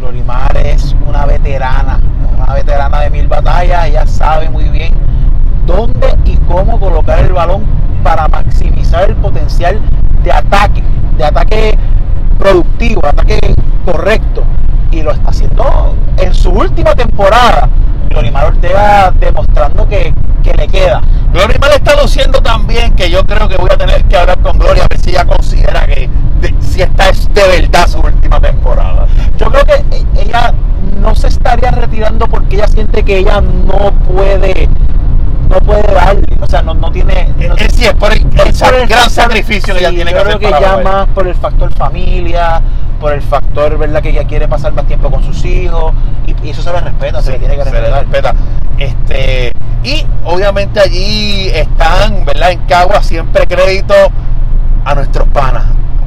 Glorimar 0.00 0.56
es 0.56 0.96
una 1.06 1.26
veterana, 1.26 2.00
una 2.34 2.54
veterana 2.54 3.00
de 3.00 3.10
mil 3.10 3.28
batallas, 3.28 3.86
ella 3.86 4.06
sabe 4.06 4.48
muy 4.48 4.64
bien 4.70 4.94
dónde 5.66 6.16
y 6.24 6.38
cómo 6.48 6.80
colocar 6.80 7.18
el 7.18 7.34
balón 7.34 7.66
para 8.02 8.26
maximizar 8.28 9.10
el 9.10 9.16
potencial 9.16 9.78
de 10.24 10.32
ataque, 10.32 10.82
de 11.18 11.24
ataque 11.24 11.78
productivo, 12.38 13.02
de 13.02 13.08
ataque 13.08 13.54
correcto. 13.84 14.42
Y 14.90 15.02
lo 15.02 15.12
está 15.12 15.28
haciendo 15.28 15.94
en 16.16 16.32
su 16.32 16.50
última 16.50 16.94
temporada. 16.94 17.68
Glorimar 18.08 18.46
Ortega 18.46 19.12
demostrando 19.20 19.86
que, 19.86 20.14
que 20.42 20.54
le 20.54 20.66
queda. 20.66 21.02
Glorimar 21.34 21.72
está 21.72 22.00
luciendo 22.00 22.40
también 22.40 22.96
que 22.96 23.10
yo 23.10 23.22
creo 23.26 23.46
que 23.48 23.58
voy 23.58 23.68
a 23.70 23.76
tener 23.76 24.02
que 24.04 24.16
hablar 24.16 24.38
con 24.38 24.58
Gloria 24.58 24.84
a 24.84 24.88
ver 24.88 24.98
si 24.98 25.10
ella 25.10 25.26
considera 25.26 25.86
que 25.86 26.08
si 26.80 26.90
esta 26.90 27.08
es 27.10 27.34
de 27.34 27.60
verdad 27.60 27.86
su 27.88 28.00
última 28.00 28.40
temporada. 28.40 29.06
Yo 29.38 29.50
creo 29.50 29.64
que 29.64 29.96
e- 29.96 30.06
ella 30.22 30.52
no 31.00 31.14
se 31.14 31.28
estaría 31.28 31.70
retirando 31.70 32.26
porque 32.26 32.56
ella 32.56 32.68
siente 32.68 33.02
que 33.02 33.18
ella 33.18 33.40
no 33.40 33.92
puede, 34.08 34.68
no 35.48 35.56
puede 35.60 35.82
darle, 35.94 36.24
o 36.40 36.46
sea, 36.46 36.62
no, 36.62 36.74
no 36.74 36.90
tiene. 36.90 37.28
no- 37.38 37.54
Es 37.56 37.74
sí, 37.74 37.84
es 37.84 37.94
por 37.94 38.12
el, 38.12 38.20
el 38.20 38.48
es 38.48 38.60
por 38.62 38.74
el 38.74 38.86
gran 38.86 39.00
factor- 39.04 39.10
sacrificio 39.10 39.74
que 39.74 39.80
ella 39.80 39.90
sí, 39.90 39.94
tiene 39.96 40.10
que 40.10 40.16
yo 40.16 40.22
hacer 40.22 40.38
creo 40.38 40.52
que 40.52 40.60
ya 40.60 40.76
más 40.78 41.06
por 41.08 41.26
el 41.28 41.34
factor 41.34 41.72
familia, 41.74 42.62
por 43.00 43.12
el 43.12 43.22
factor, 43.22 43.76
¿verdad? 43.78 44.02
Que 44.02 44.10
ella 44.10 44.24
quiere 44.24 44.48
pasar 44.48 44.72
más 44.72 44.86
tiempo 44.86 45.10
con 45.10 45.22
sus 45.22 45.44
hijos 45.44 45.92
y, 46.26 46.34
y 46.46 46.50
eso 46.50 46.62
se 46.62 46.72
le 46.72 46.80
respeta, 46.80 47.20
se 47.22 47.32
le 47.32 47.38
tiene 47.38 47.56
que 47.56 47.64
se 47.64 47.70
le 47.72 47.80
respetar. 47.80 48.02
respeta. 48.04 48.34
Este, 48.78 49.52
y 49.82 50.06
obviamente 50.24 50.80
allí 50.80 51.48
están, 51.48 52.24
¿verdad? 52.24 52.52
En 52.52 52.60
Cagua 52.60 53.02
siempre 53.02 53.46
crédito 53.46 53.94
a 54.84 54.94
nuestros 54.94 55.28
panas, 55.28 55.64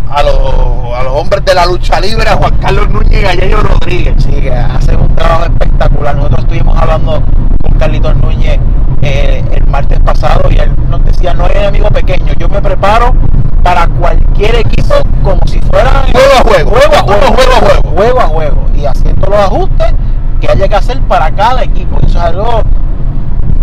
a 0.09 0.23
los, 0.23 0.95
a 0.95 1.03
los 1.03 1.13
hombres 1.13 1.43
de 1.45 1.53
la 1.53 1.65
lucha 1.65 1.99
libre, 1.99 2.29
a 2.29 2.35
Juan 2.35 2.57
Carlos 2.57 2.89
Núñez 2.89 3.23
y 3.23 3.25
a 3.25 3.33
Yayo 3.35 3.61
Rodríguez. 3.61 4.15
Sí, 4.17 4.31
que 4.31 4.51
hacen 4.51 4.99
un 4.99 5.15
trabajo 5.15 5.45
espectacular. 5.45 6.15
Nosotros 6.15 6.39
estuvimos 6.41 6.77
hablando 6.77 7.23
con 7.61 7.77
Carlitos 7.77 8.15
Núñez 8.17 8.59
eh, 9.01 9.43
el 9.51 9.67
martes 9.67 9.99
pasado 9.99 10.49
y 10.49 10.57
él 10.57 10.71
nos 10.89 11.03
decía, 11.03 11.33
no 11.33 11.45
hay 11.45 11.57
enemigo 11.57 11.89
pequeño, 11.89 12.33
yo 12.39 12.47
me 12.47 12.61
preparo 12.61 13.13
para 13.61 13.87
cualquier 13.87 14.55
equipo 14.55 14.95
como 15.23 15.41
si 15.45 15.59
fuera 15.59 16.05
Juego 16.11 16.33
a 16.37 16.41
juego, 16.41 16.69
juego 16.71 16.95
a 16.95 16.99
juego, 16.99 17.27
juego 17.27 17.51
a 17.51 17.59
juego. 17.59 17.89
juego 17.95 18.19
a 18.21 18.27
juego 18.27 18.67
y 18.75 18.85
haciendo 18.85 19.27
los 19.27 19.39
ajustes 19.39 19.93
que 20.39 20.49
haya 20.49 20.67
que 20.67 20.75
hacer 20.75 20.99
para 21.01 21.31
cada 21.31 21.63
equipo. 21.63 21.97
Eso 21.99 22.17
es 22.17 22.23
algo 22.23 22.61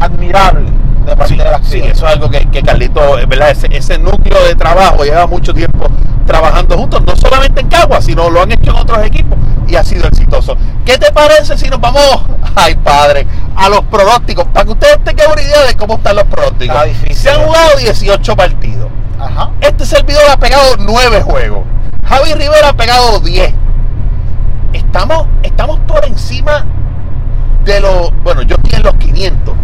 admirable 0.00 0.66
de 1.06 1.16
parte 1.16 1.32
Sí, 1.32 1.36
de 1.38 1.44
la 1.44 1.50
sí, 1.50 1.54
acción. 1.56 1.88
eso 1.88 2.06
es 2.06 2.12
algo 2.12 2.30
que, 2.30 2.46
que 2.50 2.62
Carlito, 2.62 3.00
¿verdad? 3.28 3.50
Ese, 3.50 3.68
ese 3.70 3.98
núcleo 3.98 4.42
de 4.46 4.54
trabajo 4.54 5.04
lleva 5.04 5.26
mucho 5.26 5.52
tiempo 5.54 5.86
trabajando 6.26 6.76
juntos, 6.76 7.02
no 7.04 7.16
solamente 7.16 7.60
en 7.60 7.68
Cagua, 7.68 8.00
sino 8.00 8.30
lo 8.30 8.42
han 8.42 8.52
hecho 8.52 8.70
en 8.70 8.76
otros 8.76 9.04
equipos 9.04 9.36
y 9.66 9.74
ha 9.76 9.84
sido 9.84 10.06
exitoso. 10.06 10.56
¿Qué 10.84 10.96
te 10.98 11.10
parece 11.12 11.56
si 11.58 11.68
nos 11.68 11.80
vamos, 11.80 12.02
ay 12.54 12.74
padre, 12.76 13.26
a 13.56 13.68
los 13.68 13.80
pronósticos? 13.82 14.44
Para 14.46 14.64
que 14.64 14.72
ustedes 14.72 15.02
tengan 15.04 15.32
una 15.32 15.42
idea 15.42 15.62
de 15.66 15.74
cómo 15.76 15.94
están 15.94 16.16
los 16.16 16.24
pronósticos. 16.24 16.66
Está 16.76 16.84
difícil, 16.84 17.16
Se 17.16 17.30
han 17.30 17.40
jugado 17.42 17.76
18 17.78 18.36
partidos. 18.36 18.88
Ajá. 19.18 19.50
Este 19.60 19.84
servidor 19.84 20.22
ha 20.30 20.36
pegado 20.38 20.76
9 20.78 21.22
juegos. 21.22 21.64
Javi 22.04 22.32
Rivera 22.34 22.68
ha 22.70 22.72
pegado 22.76 23.20
10. 23.20 23.52
Estamos, 24.72 25.26
estamos 25.42 25.78
por 25.80 26.04
encima 26.06 26.64
de 27.64 27.80
los. 27.80 28.10
Bueno, 28.22 28.42
yo 28.42 28.56
estoy 28.56 28.78
en 28.78 28.82
los 28.84 28.94
500. 28.94 29.54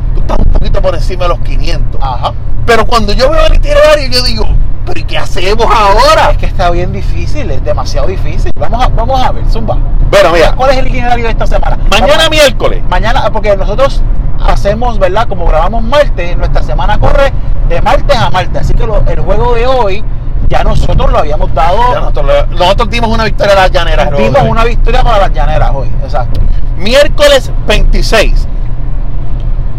Por 0.80 0.94
encima 0.94 1.24
de 1.24 1.28
los 1.30 1.38
500. 1.40 2.00
Ajá. 2.02 2.32
Pero 2.66 2.86
cuando 2.86 3.12
yo 3.12 3.30
veo 3.30 3.46
el 3.46 3.54
itinerario, 3.54 4.08
yo 4.10 4.22
digo, 4.22 4.46
¿pero 4.84 5.00
y 5.00 5.04
qué 5.04 5.18
hacemos 5.18 5.66
ahora? 5.70 6.30
Es 6.32 6.38
que 6.38 6.46
está 6.46 6.70
bien 6.70 6.92
difícil, 6.92 7.50
es 7.50 7.64
demasiado 7.64 8.06
difícil. 8.08 8.52
Vamos 8.58 8.84
a, 8.84 8.88
vamos 8.88 9.20
a 9.20 9.30
ver, 9.32 9.44
Zumba. 9.50 9.76
Bueno, 10.10 10.30
mira, 10.32 10.52
¿Cuál 10.54 10.70
es 10.70 10.78
el 10.78 10.88
itinerario 10.88 11.24
de 11.24 11.30
esta 11.30 11.46
semana? 11.46 11.76
mañana 11.90 12.14
Vamos- 12.16 12.30
miércoles. 12.30 12.82
Mañana, 12.88 13.30
porque 13.32 13.56
nosotros 13.56 14.02
hacemos, 14.44 14.98
¿verdad? 14.98 15.26
Como 15.28 15.46
grabamos 15.46 15.82
martes, 15.82 16.36
nuestra 16.36 16.62
semana 16.62 16.98
corre 16.98 17.32
de 17.68 17.80
martes 17.82 18.16
a 18.16 18.30
martes. 18.30 18.62
Así 18.62 18.74
que 18.74 18.86
lo- 18.86 19.02
el 19.06 19.20
juego 19.20 19.54
de 19.54 19.66
hoy 19.66 20.04
ya 20.48 20.62
nosotros 20.64 21.10
lo 21.10 21.18
habíamos 21.18 21.52
dado. 21.54 21.78
Nosotros, 21.94 22.26
nosotros 22.50 22.90
dimos 22.90 23.10
una 23.10 23.24
victoria 23.24 23.52
a 23.52 23.56
las 23.56 23.70
llaneras. 23.70 24.10
dimos 24.16 24.42
una 24.42 24.64
victoria 24.64 25.02
para 25.02 25.18
las 25.18 25.32
llaneras 25.32 25.70
hoy. 25.74 25.88
Exacto. 26.04 26.40
Miércoles 26.76 27.50
26. 27.66 28.46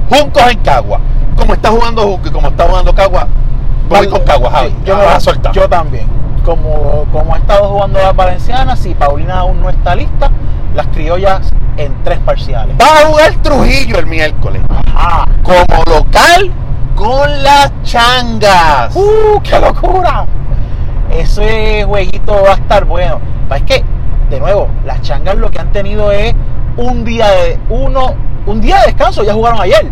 Juncos 0.09 0.43
en 0.51 0.59
Cagua. 0.59 0.99
Como 1.35 1.53
está 1.53 1.69
jugando 1.69 2.01
Junco 2.03 2.27
y 2.27 2.31
como 2.31 2.47
está 2.47 2.67
jugando 2.67 2.93
Cagua, 2.95 3.27
voy 3.89 4.07
con 4.07 4.23
Cagua, 4.23 4.51
Javi. 4.51 4.75
Yo, 4.85 4.97
me 4.97 5.05
vas 5.05 5.15
a 5.15 5.19
soltar. 5.19 5.53
yo 5.53 5.69
también. 5.69 6.07
Como, 6.43 7.05
como 7.11 7.35
ha 7.35 7.37
estado 7.37 7.69
jugando 7.69 7.99
las 7.99 8.15
valencianas, 8.15 8.79
si 8.79 8.93
Paulina 8.93 9.39
aún 9.39 9.61
no 9.61 9.69
está 9.69 9.95
lista, 9.95 10.31
las 10.73 10.87
criollas 10.87 11.49
en 11.77 11.93
tres 12.03 12.19
parciales. 12.19 12.75
Va 12.79 13.01
a 13.01 13.05
jugar 13.05 13.33
Trujillo 13.41 13.99
el 13.99 14.05
miércoles. 14.05 14.61
Ajá. 14.95 15.25
Como 15.43 15.83
local 15.85 16.51
con 16.95 17.43
las 17.43 17.71
changas. 17.83 18.95
¡Uh, 18.95 19.39
qué 19.43 19.59
locura! 19.59 20.25
Ese 21.11 21.83
jueguito 21.85 22.41
va 22.43 22.51
a 22.51 22.55
estar 22.55 22.85
bueno. 22.85 23.19
Es 23.55 23.63
que, 23.63 23.83
de 24.29 24.39
nuevo, 24.39 24.67
las 24.85 25.01
changas 25.01 25.35
lo 25.35 25.49
que 25.51 25.59
han 25.59 25.71
tenido 25.71 26.11
es 26.11 26.33
un 26.75 27.05
día 27.05 27.29
de 27.29 27.59
uno, 27.69 28.15
un 28.47 28.59
día 28.61 28.79
de 28.79 28.87
descanso, 28.87 29.23
ya 29.23 29.33
jugaron 29.33 29.61
ayer. 29.61 29.85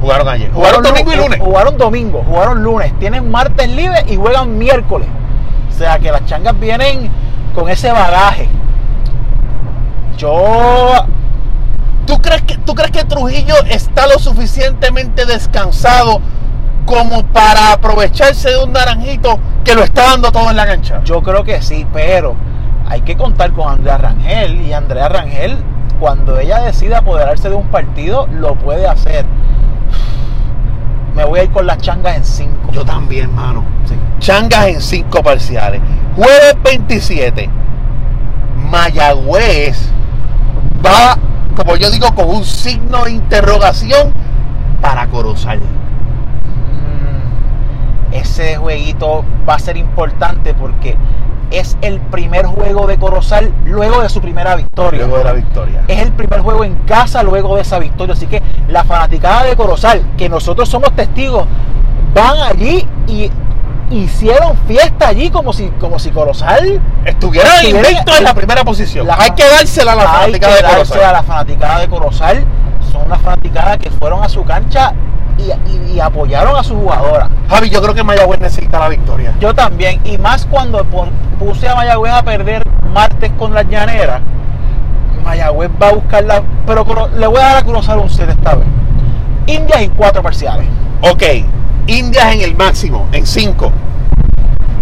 Jugaron 0.00 0.28
ayer. 0.28 0.50
Jugaron, 0.52 0.82
domingo 0.82 1.12
y 1.12 1.16
lu- 1.16 1.22
lunes. 1.22 1.40
Jugaron 1.40 1.78
domingo, 1.78 2.22
jugaron 2.26 2.62
lunes. 2.62 2.92
Tienen 2.98 3.30
martes 3.30 3.68
libre 3.68 4.04
y 4.08 4.16
juegan 4.16 4.56
miércoles. 4.58 5.08
O 5.68 5.72
sea 5.78 5.98
que 5.98 6.10
las 6.10 6.24
changas 6.26 6.58
vienen 6.58 7.10
con 7.54 7.68
ese 7.68 7.90
bagaje. 7.92 8.48
Yo 10.16 10.92
¿Tú 12.06 12.18
crees, 12.22 12.42
que, 12.42 12.56
¿Tú 12.58 12.74
crees 12.74 12.90
que 12.90 13.04
Trujillo 13.04 13.54
está 13.68 14.06
lo 14.06 14.18
suficientemente 14.18 15.26
descansado 15.26 16.20
como 16.86 17.22
para 17.24 17.72
aprovecharse 17.72 18.48
de 18.48 18.64
un 18.64 18.72
naranjito 18.72 19.38
que 19.62 19.74
lo 19.74 19.84
está 19.84 20.04
dando 20.04 20.32
todo 20.32 20.48
en 20.48 20.56
la 20.56 20.66
cancha? 20.66 21.02
Yo 21.04 21.22
creo 21.22 21.44
que 21.44 21.60
sí, 21.60 21.86
pero 21.92 22.34
hay 22.88 23.02
que 23.02 23.14
contar 23.16 23.52
con 23.52 23.68
Andrea 23.70 23.98
Rangel 23.98 24.58
y 24.62 24.72
Andrea 24.72 25.10
Rangel 25.10 25.58
cuando 25.98 26.38
ella 26.38 26.60
decida 26.60 26.98
apoderarse 26.98 27.48
de 27.48 27.54
un 27.54 27.68
partido 27.68 28.26
lo 28.28 28.54
puede 28.54 28.86
hacer. 28.86 29.26
Me 31.14 31.24
voy 31.24 31.40
a 31.40 31.44
ir 31.44 31.50
con 31.50 31.66
las 31.66 31.78
changas 31.78 32.16
en 32.16 32.24
5. 32.24 32.72
Yo 32.72 32.84
también, 32.84 33.34
mano. 33.34 33.64
Changas 34.18 34.68
en 34.68 34.80
cinco 34.80 35.22
parciales. 35.22 35.80
Jueves 36.16 36.56
27. 36.62 37.48
Mayagüez 38.70 39.90
va, 40.84 41.16
como 41.56 41.76
yo 41.76 41.90
digo, 41.90 42.14
con 42.14 42.28
un 42.28 42.44
signo 42.44 43.04
de 43.04 43.12
interrogación 43.12 44.12
para 44.80 45.06
Corozal. 45.08 45.60
Ese 48.12 48.56
jueguito 48.56 49.24
va 49.48 49.54
a 49.54 49.58
ser 49.58 49.76
importante 49.76 50.54
porque 50.54 50.96
es 51.50 51.76
el 51.82 52.00
primer 52.00 52.46
juego 52.46 52.86
de 52.86 52.98
Corozal 52.98 53.52
luego 53.64 54.02
de 54.02 54.08
su 54.08 54.20
primera 54.20 54.54
victoria. 54.56 55.00
Luego 55.00 55.18
de 55.18 55.24
la 55.24 55.32
victoria. 55.32 55.84
es 55.88 56.00
el 56.00 56.12
primer 56.12 56.40
juego 56.40 56.64
en 56.64 56.74
casa 56.86 57.22
luego 57.22 57.56
de 57.56 57.62
esa 57.62 57.78
victoria. 57.78 58.14
Así 58.14 58.26
que 58.26 58.42
la 58.68 58.84
fanaticada 58.84 59.44
de 59.44 59.56
Corozal, 59.56 60.02
que 60.16 60.28
nosotros 60.28 60.68
somos 60.68 60.92
testigos, 60.92 61.46
van 62.14 62.36
allí 62.40 62.86
y 63.06 63.30
hicieron 63.90 64.56
fiesta 64.66 65.08
allí 65.08 65.30
como 65.30 65.52
si, 65.54 65.68
como 65.80 65.98
si 65.98 66.10
Corozal 66.10 66.80
Estuvieron- 67.06 67.64
invictos 67.64 68.18
en 68.18 68.24
la 68.24 68.34
primera 68.34 68.62
posición. 68.64 69.06
La- 69.06 69.16
Hay 69.18 69.30
que 69.30 69.48
dársela 69.48 69.92
a 69.92 69.96
la 69.96 70.02
fanática 70.04 70.48
de 70.54 70.62
Corozal. 70.62 71.04
a 71.04 71.12
la 71.12 71.22
fanaticada 71.22 71.78
de 71.80 71.88
Corozal. 71.88 72.44
Son 72.92 73.02
una 73.06 73.18
fanaticada 73.18 73.78
que 73.78 73.90
fueron 73.90 74.22
a 74.22 74.28
su 74.28 74.44
cancha 74.44 74.92
y, 75.38 75.70
y- 75.70 75.92
y 75.94 76.00
apoyaron 76.00 76.56
a 76.56 76.62
su 76.62 76.74
jugadora. 76.76 77.28
Javi, 77.48 77.70
yo 77.70 77.80
creo 77.82 77.94
que 77.94 78.02
Mayagüez 78.04 78.40
necesita 78.40 78.78
la 78.78 78.88
victoria. 78.88 79.34
Yo 79.40 79.54
también, 79.54 80.00
y 80.04 80.18
más 80.18 80.46
cuando 80.46 80.84
puse 81.38 81.68
a 81.68 81.74
Mayagüez 81.74 82.12
a 82.12 82.22
perder 82.22 82.62
martes 82.92 83.30
con 83.38 83.54
las 83.54 83.68
llaneras, 83.68 84.20
Mayagüez 85.24 85.70
va 85.82 85.88
a 85.88 85.92
buscarla, 85.92 86.42
pero 86.66 86.84
le 87.16 87.26
voy 87.26 87.38
a 87.38 87.42
dar 87.46 87.56
a 87.58 87.62
Corozal 87.64 87.98
un 87.98 88.10
set 88.10 88.28
esta 88.30 88.54
vez. 88.54 88.66
Indias 89.46 89.80
en 89.82 89.90
cuatro 89.90 90.22
parciales. 90.22 90.66
Ok, 91.02 91.22
Indias 91.86 92.34
en 92.34 92.40
el 92.42 92.56
máximo, 92.56 93.08
en 93.12 93.26
5. 93.26 93.72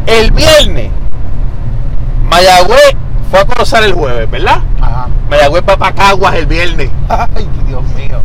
El 0.07 0.31
viernes, 0.33 0.91
Mayagüez 2.29 2.97
fue 3.31 3.41
a 3.41 3.45
Corozal 3.45 3.85
el 3.85 3.93
jueves, 3.93 4.31
¿verdad? 4.31 4.59
Ajá. 4.81 5.09
Mayagüez 5.31 5.63
va 5.69 5.77
para 5.77 5.93
Caguas 5.95 6.35
el 6.35 6.47
viernes. 6.47 6.91
Ay, 7.09 7.49
Dios 7.67 7.83
mío. 7.97 8.21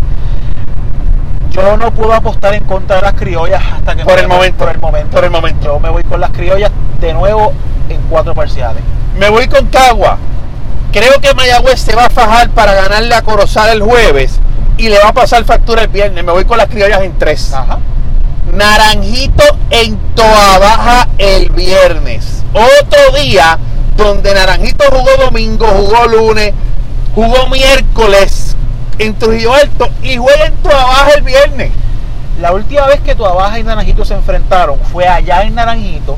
Yo 1.52 1.76
no 1.76 1.92
puedo 1.92 2.14
apostar 2.14 2.54
en 2.54 2.64
contra 2.64 2.98
de 2.98 3.02
las 3.02 3.14
criollas 3.14 3.62
hasta 3.74 3.96
que 3.96 4.06
Por 4.06 4.20
el 4.20 4.28
momento. 4.28 4.58
Por 4.64 4.74
el 4.74 4.80
momento. 4.80 5.12
Por 5.12 5.24
el 5.26 5.32
momento. 5.32 5.66
Yo 5.66 5.80
me 5.80 5.90
voy 5.90 6.04
con 6.04 6.22
las 6.22 6.32
criollas 6.32 6.72
de 7.00 7.14
nuevo 7.14 7.54
en 7.90 8.02
cuatro 8.10 8.34
parciales. 8.34 8.82
Me 9.18 9.30
voy 9.30 9.48
con 9.48 9.68
Cagua. 9.68 10.18
Creo 10.94 11.20
que 11.20 11.34
Mayagüez 11.34 11.80
se 11.80 11.96
va 11.96 12.06
a 12.06 12.10
fajar 12.10 12.50
para 12.52 12.74
ganarle 12.74 13.14
a 13.16 13.22
Corozal 13.22 13.70
el 13.70 13.82
jueves 13.82 14.40
y 14.78 14.90
le 14.90 14.98
va 15.00 15.10
a 15.10 15.14
pasar 15.14 15.44
factura 15.44 15.84
el 15.84 15.90
viernes. 15.90 16.24
Me 16.24 16.32
voy 16.32 16.46
con 16.46 16.58
las 16.58 16.68
criollas 16.68 17.02
en 17.02 17.18
3. 17.18 17.54
Ajá. 17.54 17.80
Naranjito 18.54 19.44
en 19.70 19.98
Toa 20.16 20.58
Baja 20.58 21.08
el 21.18 21.50
viernes. 21.50 22.44
Otro 22.54 23.18
día 23.22 23.58
donde 23.98 24.34
Naranjito 24.34 24.86
jugó 24.90 25.10
domingo, 25.26 25.68
jugó 25.68 26.08
lunes, 26.08 26.54
jugó 27.14 27.48
miércoles 27.50 28.56
en 29.00 29.16
Trujillo 29.16 29.54
Alto 29.54 29.90
y 30.04 30.18
juega 30.18 30.46
en 30.46 30.56
Toa 30.58 30.84
Baja 30.86 31.10
el 31.18 31.24
viernes. 31.24 31.72
La 32.42 32.54
última 32.54 32.88
vez 32.88 33.00
que 33.02 33.14
Tuabaja 33.14 33.60
y 33.60 33.64
Naranjito 33.64 34.04
se 34.04 34.16
enfrentaron 34.16 34.80
fue 34.92 35.08
allá 35.08 35.44
en 35.44 35.54
Naranjito 35.54 36.18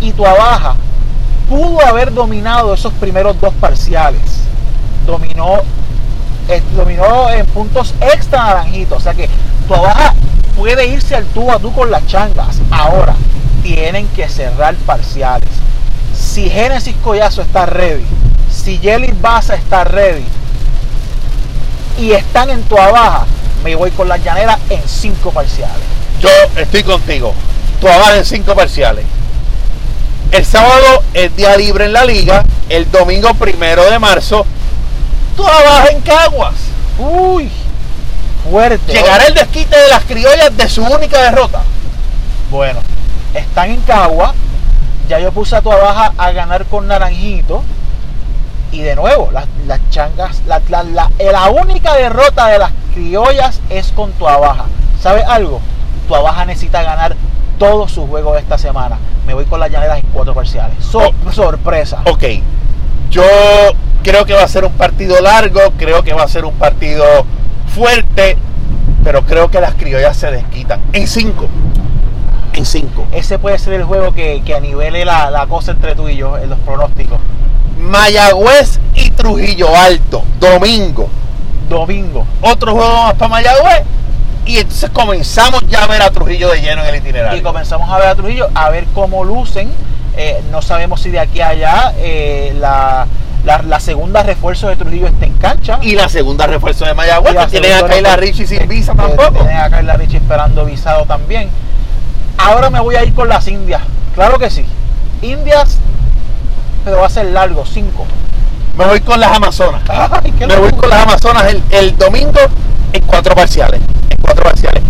y 0.00 0.12
Tuabaja 0.12 0.74
pudo 1.50 1.84
haber 1.84 2.14
dominado 2.14 2.72
esos 2.72 2.94
primeros 2.94 3.38
dos 3.40 3.52
parciales. 3.54 4.22
Dominó, 5.06 5.56
eh, 6.48 6.62
dominó 6.74 7.28
en 7.28 7.44
puntos 7.44 7.94
extra 8.00 8.44
Naranjito. 8.44 8.96
O 8.96 9.00
sea 9.00 9.12
que 9.12 9.28
Tuabaja 9.68 10.14
puede 10.56 10.86
irse 10.86 11.14
al 11.14 11.26
tú 11.26 11.50
a 11.50 11.58
tú 11.58 11.72
con 11.72 11.90
las 11.90 12.06
changas. 12.06 12.58
Ahora, 12.70 13.14
tienen 13.62 14.08
que 14.08 14.30
cerrar 14.30 14.74
parciales. 14.86 15.50
Si 16.14 16.48
Génesis 16.48 16.96
Collazo 17.02 17.42
está 17.42 17.66
ready, 17.66 18.06
si 18.50 18.78
Jelly 18.78 19.12
Baza 19.20 19.56
está 19.56 19.84
ready 19.84 20.24
y 21.98 22.12
están 22.12 22.50
en 22.50 22.62
Tuabaja, 22.62 23.26
me 23.64 23.74
voy 23.74 23.90
con 23.90 24.08
las 24.08 24.22
llaneras 24.22 24.58
en 24.68 24.82
cinco 24.86 25.30
parciales. 25.30 26.00
Yo 26.20 26.28
estoy 26.56 26.82
contigo. 26.82 27.34
Toa 27.80 27.96
Baja 27.96 28.18
en 28.18 28.24
5 28.26 28.54
parciales. 28.54 29.04
El 30.32 30.44
sábado 30.44 31.02
es 31.14 31.34
día 31.34 31.56
libre 31.56 31.86
en 31.86 31.94
la 31.94 32.04
liga. 32.04 32.44
El 32.68 32.90
domingo 32.90 33.32
primero 33.34 33.90
de 33.90 33.98
marzo, 33.98 34.44
Toa 35.36 35.62
Baja 35.64 35.86
en 35.88 36.00
Caguas. 36.02 36.54
Uy, 36.98 37.50
fuerte. 38.44 38.92
Llegará 38.92 39.26
el 39.26 39.34
desquite 39.34 39.76
de 39.76 39.88
las 39.88 40.04
criollas 40.04 40.54
de 40.56 40.68
su 40.68 40.84
única 40.84 41.22
derrota. 41.22 41.62
Bueno, 42.50 42.80
están 43.32 43.70
en 43.70 43.80
Cagua. 43.80 44.34
Ya 45.08 45.18
yo 45.18 45.32
puse 45.32 45.56
a 45.56 45.62
Tuabaja 45.62 46.12
a 46.18 46.32
ganar 46.32 46.66
con 46.66 46.86
Naranjito. 46.86 47.64
Y 48.72 48.82
de 48.82 48.94
nuevo, 48.96 49.30
las, 49.32 49.46
las 49.66 49.80
changas, 49.90 50.42
la, 50.46 50.60
la- 50.68 50.82
la- 50.84 51.10
la 51.18 51.48
única 51.50 51.94
derrota 51.94 52.46
de 52.48 52.58
las 52.58 52.70
criollas 52.94 53.60
es 53.70 53.90
con 53.92 54.12
Tuabaja. 54.12 54.66
¿Sabes 55.00 55.24
algo? 55.26 55.60
Tuabaja 56.08 56.44
necesita 56.44 56.82
ganar 56.82 57.16
todos 57.58 57.90
sus 57.92 58.08
juegos 58.08 58.38
esta 58.38 58.58
semana. 58.58 58.98
Me 59.26 59.34
voy 59.34 59.44
con 59.44 59.60
las 59.60 59.70
llaneras 59.70 59.98
en 59.98 60.06
cuatro 60.12 60.34
parciales. 60.34 60.76
Sor- 60.84 61.12
sorpresa. 61.32 62.02
Ok, 62.06 62.24
yo 63.10 63.22
creo 64.02 64.24
que 64.24 64.34
va 64.34 64.42
a 64.44 64.48
ser 64.48 64.64
un 64.64 64.72
partido 64.72 65.20
largo, 65.20 65.60
creo 65.76 66.02
que 66.02 66.12
va 66.14 66.22
a 66.22 66.28
ser 66.28 66.44
un 66.44 66.54
partido 66.54 67.04
fuerte, 67.74 68.36
pero 69.04 69.22
creo 69.24 69.50
que 69.50 69.60
las 69.60 69.74
criollas 69.74 70.16
se 70.16 70.30
desquitan. 70.30 70.80
En 70.92 71.06
5. 71.06 71.46
En 72.52 72.64
5. 72.66 73.06
Ese 73.12 73.38
puede 73.38 73.58
ser 73.58 73.74
el 73.74 73.84
juego 73.84 74.12
que, 74.12 74.42
que 74.44 74.54
anivele 74.54 75.04
la, 75.04 75.30
la 75.30 75.46
cosa 75.46 75.72
entre 75.72 75.94
tú 75.94 76.08
y 76.08 76.16
yo 76.16 76.38
en 76.38 76.50
los 76.50 76.58
pronósticos. 76.60 77.18
Mayagüez 77.80 78.78
y 78.94 79.10
Trujillo 79.10 79.74
Alto, 79.76 80.22
domingo. 80.38 81.08
Domingo. 81.68 82.26
Otro 82.42 82.72
juego 82.74 83.02
más 83.04 83.14
para 83.14 83.28
Mayagüez. 83.28 83.82
Y 84.46 84.58
entonces 84.58 84.90
comenzamos 84.90 85.60
ya 85.68 85.84
a 85.84 85.86
ver 85.86 86.02
a 86.02 86.10
Trujillo 86.10 86.50
de 86.50 86.60
lleno 86.60 86.82
en 86.82 86.88
el 86.88 86.94
Y 86.96 86.98
itinerario. 86.98 87.42
comenzamos 87.42 87.88
a 87.90 87.98
ver 87.98 88.08
a 88.08 88.14
Trujillo, 88.14 88.48
a 88.54 88.70
ver 88.70 88.84
cómo 88.94 89.24
lucen. 89.24 89.70
Eh, 90.16 90.42
no 90.50 90.60
sabemos 90.62 91.00
si 91.00 91.10
de 91.10 91.20
aquí 91.20 91.40
a 91.40 91.48
allá 91.48 91.94
eh, 91.98 92.52
la, 92.58 93.06
la, 93.44 93.62
la 93.62 93.78
segunda 93.80 94.22
refuerzo 94.24 94.68
de 94.68 94.76
Trujillo 94.76 95.06
está 95.06 95.26
en 95.26 95.34
cancha. 95.34 95.78
Y 95.82 95.94
la 95.94 96.08
segunda 96.08 96.46
refuerzo 96.46 96.84
de 96.84 96.94
Mayagüez, 96.94 97.34
Y 97.34 97.50
que 97.50 97.60
tienen 97.60 97.84
a 97.84 97.86
Kayla 97.86 98.16
Richie 98.16 98.46
sin 98.46 98.66
visa 98.66 98.94
tampoco. 98.94 99.30
Tienen 99.30 99.56
a 99.56 99.70
Kayla 99.70 99.94
Richie 99.96 100.16
esperando 100.16 100.64
visado 100.64 101.04
también. 101.04 101.48
Ahora 102.38 102.70
me 102.70 102.80
voy 102.80 102.96
a 102.96 103.04
ir 103.04 103.14
con 103.14 103.28
las 103.28 103.46
Indias. 103.46 103.82
Claro 104.14 104.38
que 104.38 104.50
sí. 104.50 104.64
Indias, 105.22 105.78
pero 106.84 106.98
va 106.98 107.06
a 107.06 107.10
ser 107.10 107.26
largo, 107.26 107.64
5. 107.66 108.06
Me 108.76 108.86
voy 108.86 109.00
con 109.00 109.20
las 109.20 109.36
Amazonas. 109.36 109.82
Me 110.38 110.56
voy 110.56 110.72
con 110.72 110.88
las 110.88 111.02
Amazonas 111.02 111.44
el, 111.44 111.62
el 111.70 111.96
domingo 111.96 112.40
en 112.92 113.02
cuatro 113.02 113.34
parciales. 113.34 113.80
En 114.08 114.18
cuatro 114.22 114.44
parciales. 114.44 114.82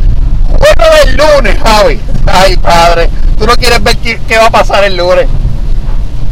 Juego 0.47 0.97
del 1.05 1.17
lunes, 1.17 1.59
Javi. 1.63 2.01
Ay, 2.27 2.57
padre. 2.57 3.11
Tú 3.39 3.47
no 3.47 3.55
quieres 3.57 3.83
ver 3.83 3.97
qué, 3.99 4.21
qué 4.29 4.37
va 4.39 4.47
a 4.47 4.51
pasar 4.51 4.85
el 4.85 4.97
lunes. 4.97 5.27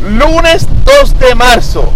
Lunes 0.02 0.68
2 0.84 1.18
de 1.18 1.34
marzo. 1.34 1.92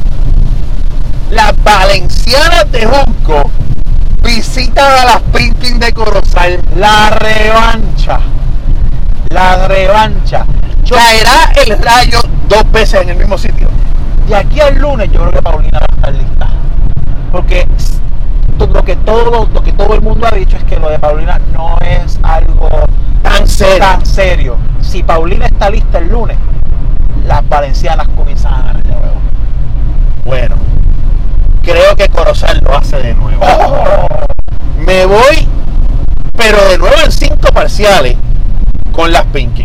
Las 1.30 1.54
Valencianas 1.62 2.70
de 2.72 2.84
Junco 2.84 3.50
visitan 4.22 5.00
a 5.00 5.04
las 5.04 5.20
Pinkin 5.34 5.78
de 5.78 5.92
Corozal. 5.92 6.60
La 6.76 7.10
revancha. 7.10 8.20
La 9.28 9.68
revancha. 9.68 10.44
Caerá 10.88 11.52
el 11.64 11.78
rayo 11.78 12.20
dos 12.52 12.70
veces 12.70 13.00
en 13.02 13.08
el 13.10 13.16
mismo 13.16 13.38
sitio. 13.38 13.68
de 14.28 14.36
aquí 14.36 14.60
al 14.60 14.78
lunes 14.78 15.10
yo 15.10 15.20
creo 15.20 15.32
que 15.32 15.42
Paulina 15.42 15.78
va 15.78 15.86
a 15.90 15.94
estar 15.96 16.14
lista. 16.14 16.48
Porque 17.30 17.66
lo 18.58 18.84
que 18.84 18.96
todo, 18.96 19.48
lo 19.52 19.62
que 19.62 19.72
todo 19.72 19.94
el 19.94 20.02
mundo 20.02 20.26
ha 20.30 20.34
dicho 20.34 20.56
es 20.56 20.64
que 20.64 20.78
lo 20.78 20.90
de 20.90 20.98
Paulina 20.98 21.40
no 21.52 21.76
es 21.80 22.18
algo 22.22 22.68
Tan 23.22 23.48
serio. 23.48 23.78
tan 23.78 24.04
serio. 24.06 24.56
Si 24.82 25.02
Paulina 25.02 25.46
está 25.46 25.70
lista 25.70 25.98
el 25.98 26.08
lunes, 26.08 26.36
las 27.26 27.48
valencianas 27.48 28.06
comienzan 28.14 28.52
a 28.54 28.58
ganar 28.58 28.82
de 28.82 28.90
nuevo. 28.90 29.14
Bueno, 30.24 30.56
creo 31.62 31.96
que 31.96 32.08
Corozal 32.08 32.60
lo 32.62 32.76
hace 32.76 32.98
de 32.98 33.14
nuevo. 33.14 33.42
Oh. 33.44 34.06
Me 34.86 35.06
voy, 35.06 35.48
pero 36.36 36.58
de 36.68 36.78
nuevo 36.78 36.92
parciales 37.52 38.16
con 38.92 39.12
las 39.12 39.24
Pinkin. 39.26 39.61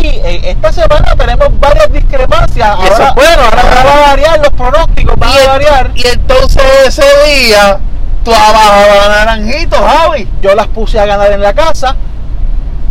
Esta 0.00 0.72
semana 0.72 1.14
tenemos 1.16 1.48
varias 1.60 1.92
discrepancias. 1.92 2.68
Y 2.82 2.88
Ahora, 2.92 3.12
bueno, 3.12 3.42
ahora- 3.42 3.62
ahora 3.62 3.84
va 3.84 3.94
a 3.96 4.06
variar 4.08 4.38
los 4.38 4.50
pronósticos, 4.50 5.16
van 5.16 5.30
a 5.32 5.46
variar. 5.46 5.90
y 5.94 6.06
entonces 6.06 6.62
ese 6.86 7.04
día 7.26 7.78
tú 8.24 8.32
abajo 8.34 8.82
a 9.04 9.08
naranjito, 9.08 9.76
Javi. 9.76 10.28
Yo 10.40 10.54
las 10.54 10.66
puse 10.68 10.98
a 10.98 11.04
ganar 11.06 11.30
en 11.32 11.40
la 11.42 11.52
casa, 11.52 11.96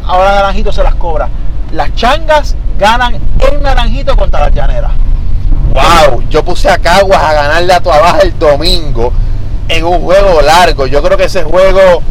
ahora 0.05 0.35
Naranjito 0.35 0.71
se 0.71 0.83
las 0.83 0.95
cobra. 0.95 1.29
Las 1.71 1.93
changas 1.95 2.55
ganan 2.77 3.15
en 3.15 3.63
Naranjito 3.63 4.15
contra 4.17 4.41
las 4.41 4.51
llaneras. 4.51 4.91
Wow, 5.73 6.21
yo 6.29 6.43
puse 6.43 6.69
a 6.69 6.77
Caguas 6.77 7.21
a 7.23 7.33
ganarle 7.33 7.73
a 7.73 7.79
tu 7.79 7.91
abajo 7.91 8.19
el 8.21 8.37
domingo 8.37 9.13
en 9.69 9.85
un 9.85 10.01
juego 10.01 10.41
largo. 10.41 10.85
Yo 10.85 11.01
creo 11.01 11.17
que 11.17 11.25
ese 11.25 11.43
juego 11.43 12.01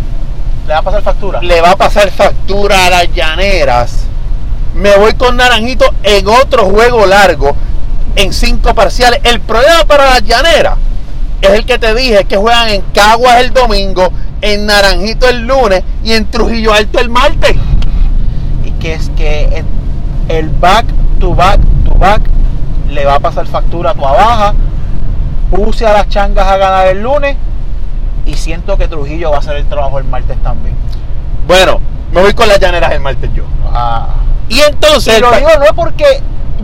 ¿Le 0.66 0.72
va 0.72 0.78
a 0.78 0.82
pasar 0.82 1.02
factura? 1.02 1.40
le 1.42 1.60
va 1.60 1.72
a 1.72 1.76
pasar 1.76 2.10
factura 2.10 2.86
a 2.86 2.90
las 2.90 3.12
llaneras. 3.12 3.99
Me 4.74 4.96
voy 4.96 5.14
con 5.14 5.36
Naranjito 5.36 5.84
en 6.02 6.26
otro 6.28 6.64
juego 6.66 7.04
largo, 7.06 7.54
en 8.16 8.32
cinco 8.32 8.74
parciales. 8.74 9.20
El 9.24 9.40
problema 9.40 9.84
para 9.86 10.06
las 10.06 10.22
llaneras 10.22 10.74
es 11.42 11.50
el 11.50 11.64
que 11.66 11.78
te 11.78 11.94
dije, 11.94 12.24
que 12.24 12.36
juegan 12.36 12.68
en 12.68 12.82
Caguas 12.94 13.40
el 13.40 13.52
domingo, 13.52 14.10
en 14.42 14.66
Naranjito 14.66 15.28
el 15.28 15.46
lunes 15.46 15.82
y 16.04 16.12
en 16.12 16.26
Trujillo 16.26 16.72
Alto 16.72 16.98
el 16.98 17.08
martes. 17.08 17.56
y 18.64 18.70
que 18.72 18.94
es 18.94 19.10
que 19.16 19.64
el- 20.28 20.48
back 20.50 20.86
to 21.18 21.34
back 21.34 21.60
to 21.84 21.94
back 21.94 22.20
le 22.88 23.04
va 23.04 23.14
a 23.16 23.20
pasar 23.20 23.46
factura 23.46 23.90
a 23.90 23.94
tu 23.94 24.00
baja. 24.02 24.54
Puse 25.50 25.86
a 25.86 25.92
las 25.92 26.08
changas 26.08 26.46
a 26.46 26.56
ganar 26.56 26.86
el 26.88 27.02
lunes 27.02 27.36
y 28.26 28.34
siento 28.34 28.76
que 28.78 28.86
Trujillo 28.86 29.30
va 29.30 29.36
a 29.36 29.40
hacer 29.40 29.56
el 29.56 29.66
trabajo 29.66 29.98
el 29.98 30.04
martes 30.04 30.36
también. 30.42 30.74
Bueno, 31.46 31.80
me 32.12 32.20
voy 32.22 32.32
con 32.34 32.48
las 32.48 32.60
llaneras 32.60 32.92
el 32.92 33.00
martes 33.00 33.30
yo. 33.34 33.44
Ah. 33.72 34.06
Y 34.50 34.60
entonces... 34.60 35.18
Y 35.18 35.20
lo 35.22 35.32
digo 35.32 35.48
no 35.58 35.64
es 35.64 35.72
porque 35.72 36.04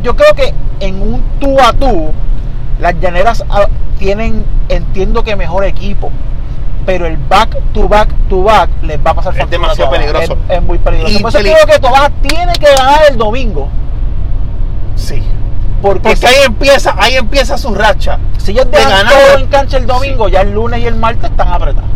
yo 0.03 0.15
creo 0.15 0.35
que 0.35 0.53
en 0.81 1.01
un 1.01 1.23
tú 1.41 1.59
a 1.59 1.73
tú 1.73 2.11
las 2.79 3.01
llaneras 3.01 3.43
ah, 3.49 3.69
tienen, 3.99 4.45
entiendo 4.69 5.25
que 5.25 5.37
mejor 5.37 5.65
equipo. 5.65 6.11
Pero 6.85 7.07
el 7.07 7.17
back 7.17 7.57
to 7.73 7.89
back 7.89 8.09
to 8.29 8.43
back 8.43 8.69
les 8.83 8.99
va 8.99 9.11
a 9.13 9.15
pasar 9.15 9.39
Es 9.39 9.51
demasiado 9.51 9.91
peligroso. 9.91 10.37
Es, 10.49 10.57
es 10.57 10.63
muy 10.63 10.79
peligroso. 10.79 11.19
Por 11.21 11.31
eso 11.31 11.39
creo 11.39 11.67
que 11.67 11.79
Tobaja 11.79 12.11
tiene 12.23 12.53
que 12.53 12.67
ganar 12.77 13.01
el 13.11 13.17
domingo. 13.17 13.69
Sí. 14.95 15.23
Porque, 15.83 16.09
Porque 16.11 16.27
ahí 16.27 16.37
empieza, 16.45 16.95
ahí 16.99 17.15
empieza 17.17 17.59
su 17.59 17.75
racha. 17.75 18.19
si 18.39 18.53
ellos 18.53 18.71
de 18.71 18.79
dejan 18.79 18.91
ganar- 18.91 19.13
todo 19.13 19.39
en 19.39 19.47
cancha 19.47 19.77
el 19.77 19.87
domingo, 19.87 20.29
ya 20.29 20.41
el 20.41 20.53
lunes 20.53 20.81
y 20.81 20.87
el 20.87 20.97
martes 20.97 21.31
están 21.31 21.49
apretados. 21.49 21.91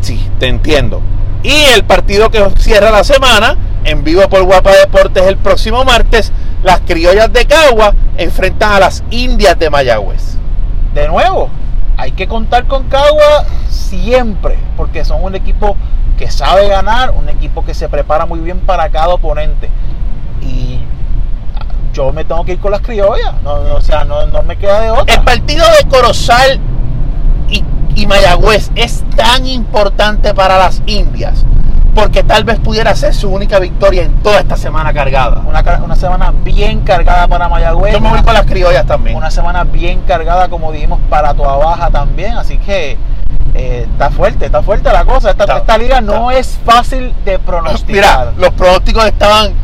Sí, 0.00 0.28
te 0.38 0.48
entiendo. 0.48 1.00
Y 1.42 1.64
el 1.74 1.84
partido 1.84 2.30
que 2.30 2.44
cierra 2.58 2.90
la 2.90 3.04
semana, 3.04 3.56
en 3.86 4.02
vivo 4.02 4.28
por 4.28 4.42
Guapa 4.42 4.72
Deportes 4.72 5.24
el 5.26 5.36
próximo 5.36 5.84
martes, 5.84 6.32
las 6.62 6.80
criollas 6.80 7.32
de 7.32 7.46
Cagua 7.46 7.94
enfrentan 8.18 8.72
a 8.72 8.80
las 8.80 9.04
indias 9.10 9.58
de 9.58 9.70
Mayagüez. 9.70 10.36
De 10.92 11.06
nuevo, 11.06 11.48
hay 11.96 12.12
que 12.12 12.26
contar 12.26 12.66
con 12.66 12.88
Cagua 12.88 13.44
siempre, 13.68 14.58
porque 14.76 15.04
son 15.04 15.22
un 15.22 15.34
equipo 15.36 15.76
que 16.18 16.30
sabe 16.30 16.68
ganar, 16.68 17.12
un 17.12 17.28
equipo 17.28 17.64
que 17.64 17.74
se 17.74 17.88
prepara 17.88 18.26
muy 18.26 18.40
bien 18.40 18.58
para 18.58 18.88
cada 18.88 19.08
oponente. 19.08 19.70
Y 20.42 20.80
yo 21.92 22.12
me 22.12 22.24
tengo 22.24 22.44
que 22.44 22.52
ir 22.52 22.58
con 22.58 22.72
las 22.72 22.80
criollas, 22.80 23.34
no, 23.44 23.62
no, 23.62 23.76
o 23.76 23.80
sea, 23.80 24.04
no, 24.04 24.26
no 24.26 24.42
me 24.42 24.56
queda 24.56 24.80
de 24.80 24.90
otra. 24.90 25.14
El 25.14 25.22
partido 25.22 25.64
de 25.78 25.88
Corozal 25.88 26.60
y, 27.48 27.62
y 27.94 28.06
Mayagüez 28.06 28.70
es 28.74 29.04
tan 29.14 29.46
importante 29.46 30.34
para 30.34 30.58
las 30.58 30.82
indias, 30.86 31.44
porque 31.96 32.22
tal 32.22 32.44
vez 32.44 32.58
pudiera 32.60 32.94
ser 32.94 33.14
su 33.14 33.30
única 33.30 33.58
victoria 33.58 34.02
en 34.02 34.12
toda 34.22 34.38
esta 34.40 34.56
semana 34.56 34.92
cargada. 34.92 35.40
Una, 35.46 35.96
semana 35.96 36.30
bien 36.44 36.80
cargada 36.82 37.26
para 37.26 37.48
Mayagüez. 37.48 37.94
Yo 37.94 38.00
me 38.02 38.10
voy 38.10 38.22
con 38.22 38.34
las 38.34 38.44
criollas 38.44 38.84
también. 38.84 39.16
una 39.16 39.30
semana 39.30 39.64
bien 39.64 40.02
cargada, 40.02 40.48
como 40.48 40.72
dijimos, 40.72 41.00
para 41.08 41.32
Toa 41.32 41.56
Baja 41.56 41.90
también. 41.90 42.36
Así 42.36 42.58
que 42.58 42.98
eh, 43.54 43.86
está 43.90 44.10
fuerte, 44.10 44.44
está 44.44 44.62
fuerte 44.62 44.92
la 44.92 45.06
cosa. 45.06 45.30
Esta, 45.30 45.44
Está- 45.44 45.56
esta 45.56 45.78
liga 45.78 46.02
no 46.02 46.30
está. 46.30 46.40
es 46.40 46.58
fácil 46.66 47.14
de 47.24 47.38
pronosticar. 47.38 47.88
Mira, 47.94 48.32
los 48.36 48.50
pronósticos 48.50 49.06
estaban 49.06 49.54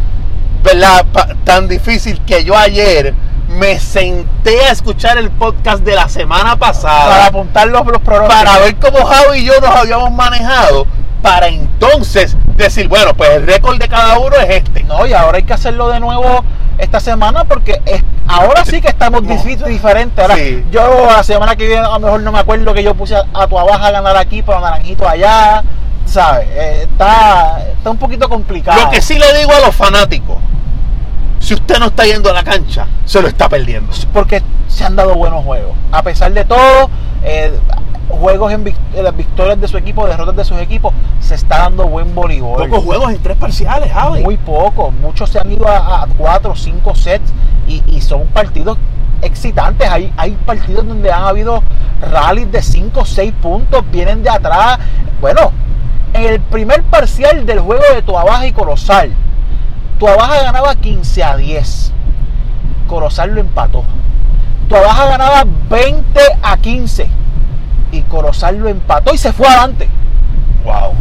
tan 1.44 1.68
difícil 1.68 2.18
que 2.24 2.44
yo 2.44 2.56
ayer 2.56 3.14
me 3.48 3.78
senté 3.78 4.64
a 4.64 4.72
escuchar 4.72 5.18
el 5.18 5.30
podcast 5.30 5.84
de 5.84 5.94
la 5.94 6.08
semana 6.08 6.56
para 6.56 6.72
pasada 6.72 7.26
apuntar 7.26 7.68
los, 7.68 7.84
los 7.86 8.00
pronósticos. 8.00 8.42
para 8.42 8.58
ver 8.60 8.76
cómo 8.76 9.04
Javi 9.04 9.40
y 9.40 9.44
yo 9.44 9.52
nos 9.60 9.70
habíamos 9.76 10.10
manejado 10.12 10.86
para 11.22 11.46
entonces 11.48 12.36
decir, 12.56 12.88
bueno, 12.88 13.14
pues 13.14 13.30
el 13.30 13.46
récord 13.46 13.78
de 13.78 13.88
cada 13.88 14.18
uno 14.18 14.36
es 14.36 14.50
este. 14.56 14.82
No, 14.84 15.06
y 15.06 15.12
ahora 15.14 15.38
hay 15.38 15.44
que 15.44 15.52
hacerlo 15.54 15.88
de 15.88 16.00
nuevo 16.00 16.44
esta 16.78 16.98
semana 17.00 17.44
porque 17.44 17.80
es- 17.86 18.02
ahora 18.26 18.64
sí 18.64 18.80
que 18.80 18.88
estamos 18.88 19.22
No. 19.22 19.34
diferentes. 19.66 20.18
Ahora, 20.22 20.36
Sí. 20.36 20.64
Yo 20.70 21.06
la 21.06 21.22
semana 21.22 21.54
que 21.56 21.66
viene 21.66 21.86
a 21.86 21.90
lo 21.90 22.00
mejor 22.00 22.20
no 22.22 22.32
me 22.32 22.38
acuerdo 22.40 22.74
que 22.74 22.82
yo 22.82 22.94
puse 22.94 23.14
a, 23.16 23.24
a 23.34 23.46
tu 23.46 23.58
abaja 23.58 23.86
a 23.86 23.90
ganar 23.92 24.16
aquí, 24.16 24.42
pero 24.42 24.58
a 24.58 24.60
Naranjito 24.60 25.08
allá. 25.08 25.62
¿Sabes? 26.04 26.46
Eh, 26.50 26.82
está, 26.90 27.64
está 27.72 27.90
un 27.90 27.96
poquito 27.96 28.28
complicado. 28.28 28.82
Lo 28.84 28.90
que 28.90 29.00
sí 29.00 29.18
le 29.18 29.38
digo 29.38 29.52
a 29.54 29.60
los 29.60 29.74
fanáticos, 29.74 30.36
si 31.38 31.54
usted 31.54 31.78
no 31.78 31.86
está 31.86 32.04
yendo 32.04 32.28
a 32.28 32.32
la 32.34 32.42
cancha, 32.44 32.86
se 33.04 33.22
lo 33.22 33.28
está 33.28 33.48
perdiendo. 33.48 33.92
porque 34.12 34.42
se 34.68 34.84
han 34.84 34.96
dado 34.96 35.14
buenos 35.14 35.44
juegos. 35.44 35.72
A 35.92 36.02
pesar 36.02 36.32
de 36.32 36.44
todo, 36.44 36.90
eh, 37.22 37.52
juegos 38.12 38.52
en 38.52 38.64
las 39.02 39.16
victorias 39.16 39.60
de 39.60 39.68
su 39.68 39.76
equipo, 39.76 40.06
derrotas 40.06 40.36
de 40.36 40.44
sus 40.44 40.58
equipos, 40.58 40.92
se 41.20 41.34
está 41.34 41.58
dando 41.58 41.86
buen 41.86 42.14
voleibol. 42.14 42.68
Pocos 42.68 42.84
juegos 42.84 43.12
en 43.12 43.22
tres 43.22 43.36
parciales, 43.36 43.92
Javi. 43.92 44.22
Muy 44.22 44.36
poco. 44.36 44.90
Muchos 44.90 45.30
se 45.30 45.38
han 45.38 45.50
ido 45.50 45.68
a, 45.68 46.02
a 46.02 46.06
cuatro 46.16 46.52
o 46.52 46.56
cinco 46.56 46.94
sets 46.94 47.32
y, 47.66 47.82
y 47.86 48.00
son 48.00 48.26
partidos 48.26 48.78
excitantes. 49.22 49.88
Hay, 49.88 50.12
hay 50.16 50.32
partidos 50.32 50.86
donde 50.86 51.10
han 51.10 51.24
habido 51.24 51.62
rallies 52.02 52.50
de 52.52 52.62
5 52.62 53.00
o 53.00 53.04
6 53.04 53.32
puntos, 53.40 53.84
vienen 53.90 54.22
de 54.22 54.30
atrás. 54.30 54.78
Bueno, 55.20 55.52
en 56.12 56.24
el 56.24 56.40
primer 56.40 56.82
parcial 56.82 57.46
del 57.46 57.60
juego 57.60 57.82
de 57.94 58.02
Tuabaja 58.02 58.46
y 58.46 58.52
Corozal, 58.52 59.12
Tuabaja 59.98 60.42
ganaba 60.42 60.74
15 60.74 61.22
a 61.22 61.36
10. 61.36 61.92
Corozal 62.88 63.34
lo 63.34 63.40
empató. 63.40 63.84
Tuabaja 64.68 65.06
ganaba 65.06 65.44
20 65.70 66.20
a 66.42 66.56
15. 66.56 67.08
Y 67.92 68.02
Corozal 68.02 68.58
lo 68.58 68.68
empató 68.68 69.14
y 69.14 69.18
se 69.18 69.32
fue 69.32 69.46
adelante. 69.46 69.88
Wow. 70.64 70.94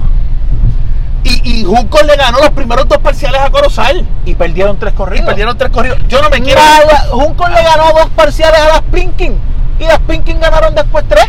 Y, 1.23 1.61
y 1.61 1.63
Junco 1.63 2.01
le 2.03 2.15
ganó 2.15 2.39
los 2.39 2.49
primeros 2.49 2.87
dos 2.87 2.97
parciales 2.99 3.41
a 3.41 3.49
Corozal. 3.49 4.05
Y 4.25 4.35
perdieron 4.35 4.77
tres 4.77 4.93
Y 4.93 4.97
corridos. 4.97 5.25
perdieron 5.25 5.57
tres 5.57 5.71
corridos. 5.71 5.99
Yo 6.07 6.21
no 6.21 6.29
me 6.29 6.41
quiero. 6.41 6.59
Nada, 6.59 7.07
Junco 7.11 7.47
le 7.47 7.63
ganó 7.63 7.93
dos 7.93 8.09
parciales 8.15 8.59
a 8.59 8.67
las 8.67 8.81
Pinkin 8.83 9.35
y 9.79 9.83
las 9.85 9.99
Pinkin 9.99 10.39
ganaron 10.39 10.75
después 10.75 11.05
tres. 11.07 11.25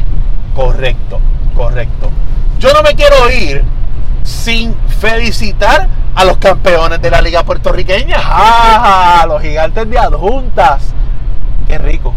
Correcto, 0.54 1.20
correcto. 1.56 2.10
Yo 2.58 2.72
no 2.74 2.82
me 2.82 2.94
quiero 2.94 3.30
ir 3.30 3.64
sin 4.24 4.74
felicitar 5.00 5.88
a 6.14 6.24
los 6.24 6.36
campeones 6.38 7.00
de 7.00 7.10
la 7.10 7.20
Liga 7.22 7.42
Puertorriqueña. 7.44 8.16
¡Ah! 8.22 9.24
Los 9.26 9.40
gigantes 9.42 9.88
de 9.88 9.98
adjuntas. 9.98 10.82
Qué 11.66 11.78
rico. 11.78 12.14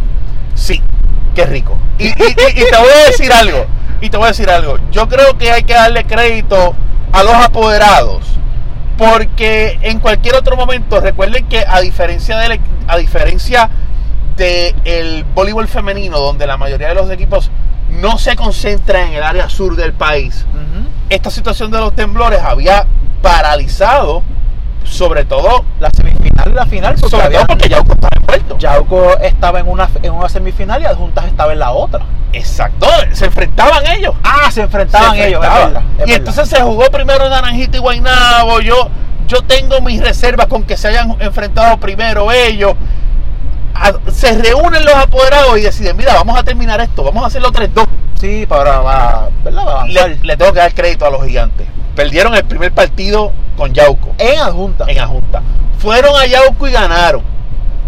Sí, 0.53 0.81
qué 1.35 1.45
rico. 1.45 1.77
Y, 1.99 2.07
y- 2.07 2.09
y- 2.09 2.61
y 2.61 2.65
te 2.69 2.77
voy 2.77 2.89
a 2.89 3.05
decir 3.07 3.31
algo. 3.31 3.65
Y 4.01 4.09
te 4.09 4.17
voy 4.17 4.25
a 4.25 4.29
decir 4.29 4.49
algo. 4.49 4.77
Yo 4.91 5.07
creo 5.07 5.37
que 5.37 5.51
hay 5.51 5.63
que 5.63 5.73
darle 5.73 6.03
crédito 6.05 6.75
a 7.11 7.23
los 7.23 7.33
apoderados. 7.35 8.25
Porque 8.97 9.77
en 9.81 9.99
cualquier 9.99 10.35
otro 10.35 10.55
momento, 10.55 10.99
recuerden 11.01 11.45
que 11.47 11.63
a 11.67 11.81
diferencia 11.81 12.37
del 12.37 12.59
a 12.87 12.97
diferencia 12.97 13.69
del 14.37 15.23
voleibol 15.33 15.67
femenino, 15.67 16.17
donde 16.19 16.45
la 16.47 16.57
mayoría 16.57 16.89
de 16.89 16.95
los 16.95 17.09
equipos 17.09 17.51
no 17.89 18.17
se 18.17 18.35
concentra 18.35 19.05
en 19.05 19.13
el 19.13 19.23
área 19.23 19.49
sur 19.49 19.75
del 19.75 19.93
país, 19.93 20.45
esta 21.09 21.29
situación 21.29 21.71
de 21.71 21.79
los 21.79 21.93
temblores 21.95 22.41
había 22.41 22.86
paralizado, 23.21 24.23
sobre 24.86 25.25
todo, 25.25 25.65
La 25.79 25.89
semifinal 25.89 26.49
y 26.51 26.53
la 26.53 26.65
final. 26.65 26.95
Porque 26.99 27.17
sobre 27.17 27.36
todo 27.36 27.47
porque 27.47 27.69
Yauco 27.69 27.93
estaba 27.93 28.15
envuelto. 28.21 28.57
Yauco 28.57 29.17
estaba 29.19 29.59
en 29.59 29.67
una, 29.69 29.89
en 30.03 30.13
una 30.13 30.29
semifinal 30.29 30.81
y 30.81 30.86
adjuntas 30.86 31.25
estaba 31.25 31.53
en 31.53 31.59
la 31.59 31.71
otra. 31.71 32.05
Exacto, 32.33 32.88
se 33.13 33.25
enfrentaban 33.25 33.86
ellos. 33.88 34.13
Ah, 34.23 34.51
se 34.51 34.61
enfrentaban 34.61 35.13
Se 35.15 35.27
ellos, 35.27 35.41
es 35.43 35.47
enfrentaban. 35.47 35.73
verdad, 35.73 35.83
es 35.91 35.95
y 35.95 35.99
verdad. 36.11 36.15
entonces 36.17 36.49
se 36.49 36.61
jugó 36.61 36.86
primero 36.91 37.29
Naranjito 37.29 37.77
y 37.77 37.79
Guaynabo. 37.79 38.59
Yo, 38.61 38.89
yo 39.27 39.41
tengo 39.41 39.79
mis 39.81 40.01
reservas 40.01 40.47
con 40.47 40.63
que 40.63 40.75
se 40.77 40.89
hayan 40.89 41.15
enfrentado 41.19 41.77
primero 41.77 42.31
ellos. 42.31 42.75
Se 44.07 44.38
reúnen 44.38 44.86
los 44.86 44.95
apoderados 44.95 45.57
y 45.57 45.61
deciden, 45.61 45.97
mira, 45.97 46.13
vamos 46.13 46.38
a 46.39 46.43
terminar 46.43 46.79
esto, 46.79 47.03
vamos 47.03 47.23
a 47.23 47.27
hacerlo 47.27 47.51
3-2. 47.51 47.86
Sí, 48.19 48.45
para, 48.45 48.81
para, 48.81 49.29
¿verdad? 49.43 49.65
para 49.65 49.77
avanzar. 49.79 50.09
Le, 50.09 50.17
le 50.23 50.38
tengo 50.38 50.53
que 50.53 50.59
dar 50.59 50.73
crédito 50.73 51.05
a 51.05 51.09
los 51.09 51.25
gigantes. 51.25 51.67
Perdieron 51.95 52.35
el 52.35 52.43
primer 52.45 52.71
partido 52.71 53.31
con 53.57 53.73
Yauco 53.73 54.13
En 54.17 54.39
adjuntas. 54.39 54.87
en 54.89 54.99
Ajunta. 54.99 55.41
Fueron 55.79 56.15
a 56.19 56.25
Yauco 56.25 56.67
y 56.67 56.71
ganaron. 56.71 57.23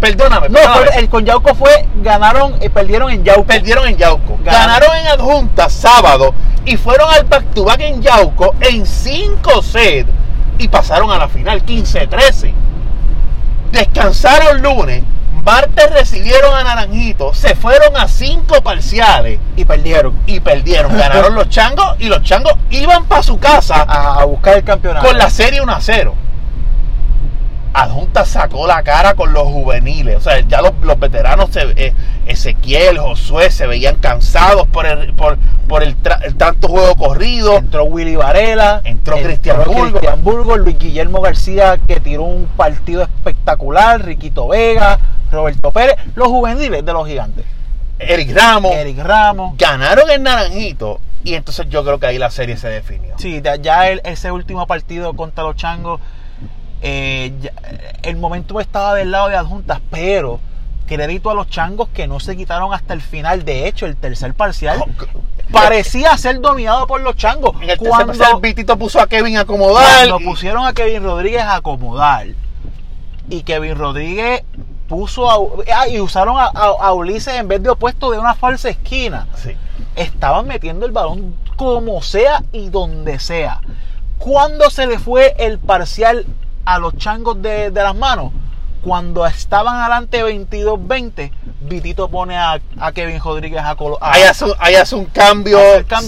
Perdóname, 0.00 0.48
No, 0.48 0.54
perdóname. 0.60 0.96
el 0.96 1.08
con 1.08 1.24
Yauco 1.24 1.54
fue, 1.54 1.86
ganaron, 2.02 2.54
y 2.62 2.68
perdieron 2.68 3.10
en 3.10 3.24
Yauco. 3.24 3.44
Perdieron 3.44 3.86
en 3.88 3.96
Yauco. 3.96 4.38
Ganaron. 4.44 4.80
Ganaron 4.84 4.96
en 4.96 5.06
Adjunta 5.08 5.68
sábado 5.68 6.32
y 6.64 6.76
fueron 6.76 7.10
al 7.12 7.24
back 7.24 7.52
to 7.54 7.64
back 7.64 7.80
en 7.80 8.00
Yauco 8.00 8.54
en 8.60 8.86
5 8.86 9.62
sets 9.62 10.08
y 10.58 10.68
pasaron 10.68 11.10
a 11.10 11.18
la 11.18 11.28
final 11.28 11.64
15-13. 11.64 12.52
Descansaron 13.72 14.62
lunes, 14.62 15.02
martes 15.52 15.90
recibieron 15.90 16.54
a 16.54 16.62
Naranjito, 16.62 17.32
se 17.32 17.54
fueron 17.54 17.96
a 17.96 18.06
cinco 18.06 18.60
parciales 18.62 19.40
Y 19.56 19.64
perdieron. 19.64 20.14
y 20.26 20.40
perdieron. 20.40 20.96
Ganaron 20.96 21.34
los 21.34 21.48
changos 21.48 21.96
y 21.98 22.08
los 22.08 22.22
changos 22.22 22.52
iban 22.70 23.04
para 23.06 23.22
su 23.22 23.38
casa 23.38 23.84
A, 23.88 24.20
a 24.20 24.24
buscar 24.24 24.56
el 24.58 24.64
campeonato. 24.64 25.06
con 25.06 25.16
la 25.16 25.30
serie 25.30 25.60
1 25.62 25.72
a 25.72 25.80
0. 25.80 26.14
Adjunta 27.74 28.24
sacó 28.24 28.66
la 28.66 28.82
cara 28.82 29.14
con 29.14 29.32
los 29.32 29.44
juveniles. 29.44 30.16
O 30.16 30.20
sea, 30.20 30.40
ya 30.40 30.60
los, 30.62 30.72
los 30.82 30.98
veteranos, 30.98 31.50
se- 31.50 31.72
eh, 31.76 31.94
Ezequiel, 32.28 32.98
Josué, 32.98 33.50
se 33.50 33.66
veían 33.66 33.96
cansados 33.96 34.66
por 34.68 34.86
el, 34.86 35.14
por, 35.14 35.38
por 35.66 35.82
el, 35.82 36.00
tra- 36.02 36.22
el 36.24 36.36
tanto 36.36 36.68
juego 36.68 36.94
corrido. 36.94 37.56
Entró 37.56 37.84
Willy 37.84 38.16
Varela. 38.16 38.80
Entró 38.84 39.16
Cristian 39.16 39.56
Burgos. 39.64 39.90
Cristian 39.90 40.22
Burgos, 40.22 40.58
Luis 40.58 40.78
Guillermo 40.78 41.20
García, 41.20 41.78
que 41.88 42.00
tiró 42.00 42.22
un 42.24 42.46
partido 42.56 43.02
espectacular. 43.02 44.04
Riquito 44.04 44.46
Vega, 44.48 44.98
Roberto 45.32 45.70
Pérez. 45.70 45.96
Los 46.14 46.28
juveniles 46.28 46.84
de 46.84 46.92
los 46.92 47.06
gigantes. 47.08 47.44
Eric 47.98 48.32
Ramos. 48.36 48.72
Eric 48.74 48.98
Ramos. 48.98 49.56
Ganaron 49.56 50.10
el 50.10 50.22
Naranjito. 50.22 51.00
Y 51.24 51.34
entonces 51.34 51.66
yo 51.68 51.82
creo 51.84 51.98
que 51.98 52.06
ahí 52.06 52.18
la 52.18 52.30
serie 52.30 52.56
se 52.56 52.68
definió. 52.68 53.14
Sí, 53.18 53.40
ya- 53.42 53.56
ya 53.56 53.88
el- 53.88 54.00
ese 54.04 54.30
último 54.30 54.66
partido 54.66 55.14
contra 55.14 55.42
los 55.44 55.56
changos, 55.56 56.00
eh, 56.80 57.32
ya- 57.40 57.52
el 58.02 58.16
momento 58.16 58.60
estaba 58.60 58.94
del 58.94 59.10
lado 59.10 59.28
de 59.28 59.36
adjuntas, 59.36 59.80
pero 59.90 60.38
crédito 60.88 61.30
a 61.30 61.34
los 61.34 61.48
changos 61.48 61.88
que 61.90 62.08
no 62.08 62.18
se 62.18 62.36
quitaron 62.36 62.74
hasta 62.74 62.94
el 62.94 63.00
final. 63.02 63.44
De 63.44 63.68
hecho, 63.68 63.86
el 63.86 63.96
tercer 63.96 64.34
parcial 64.34 64.82
parecía 65.52 66.16
ser 66.18 66.40
dominado 66.40 66.86
por 66.86 67.00
los 67.00 67.16
changos. 67.16 67.54
En 67.56 67.62
el 67.70 67.78
tercer 67.78 67.88
Cuando, 67.88 68.06
parcial, 68.14 68.40
Vitito 68.40 68.76
puso 68.76 69.00
a 69.00 69.06
Kevin 69.06 69.36
a 69.36 69.40
acomodar. 69.42 70.08
cuando 70.08 70.18
pusieron 70.30 70.66
a 70.66 70.72
Kevin 70.72 71.02
Rodríguez 71.04 71.42
a 71.42 71.56
acomodar 71.56 72.26
y 73.30 73.42
Kevin 73.42 73.76
Rodríguez 73.76 74.42
puso 74.88 75.30
a, 75.30 75.36
ah, 75.76 75.88
y 75.88 76.00
usaron 76.00 76.38
a, 76.38 76.46
a- 76.46 76.76
a 76.80 76.92
Ulises 76.94 77.34
en 77.34 77.46
vez 77.46 77.62
de 77.62 77.68
opuesto 77.70 78.10
de 78.10 78.18
una 78.18 78.34
falsa 78.34 78.70
esquina 78.70 79.26
Sí. 79.34 79.50
estaban 79.96 80.46
metiendo 80.46 80.86
el 80.86 80.92
balón 80.92 81.34
como 81.56 82.00
sea 82.02 82.42
y 82.52 82.70
donde 82.70 83.18
sea. 83.18 83.60
Cuando 84.16 84.70
se 84.70 84.86
le 84.86 84.98
fue 84.98 85.34
el 85.38 85.58
parcial 85.58 86.24
a 86.64 86.78
los 86.78 86.96
changos 86.96 87.40
de, 87.42 87.70
de 87.70 87.82
las 87.82 87.94
manos, 87.94 88.32
cuando 88.88 89.26
estaban 89.26 89.76
adelante 89.76 90.24
22-20, 90.24 91.30
Vitito 91.60 92.08
pone 92.08 92.38
a, 92.38 92.58
a 92.80 92.92
Kevin 92.92 93.20
Rodríguez 93.20 93.60
a, 93.62 93.74
colo- 93.76 93.98
Ahí 94.00 94.22
hace, 94.22 94.46
un 94.94 95.04
cambio, 95.04 95.58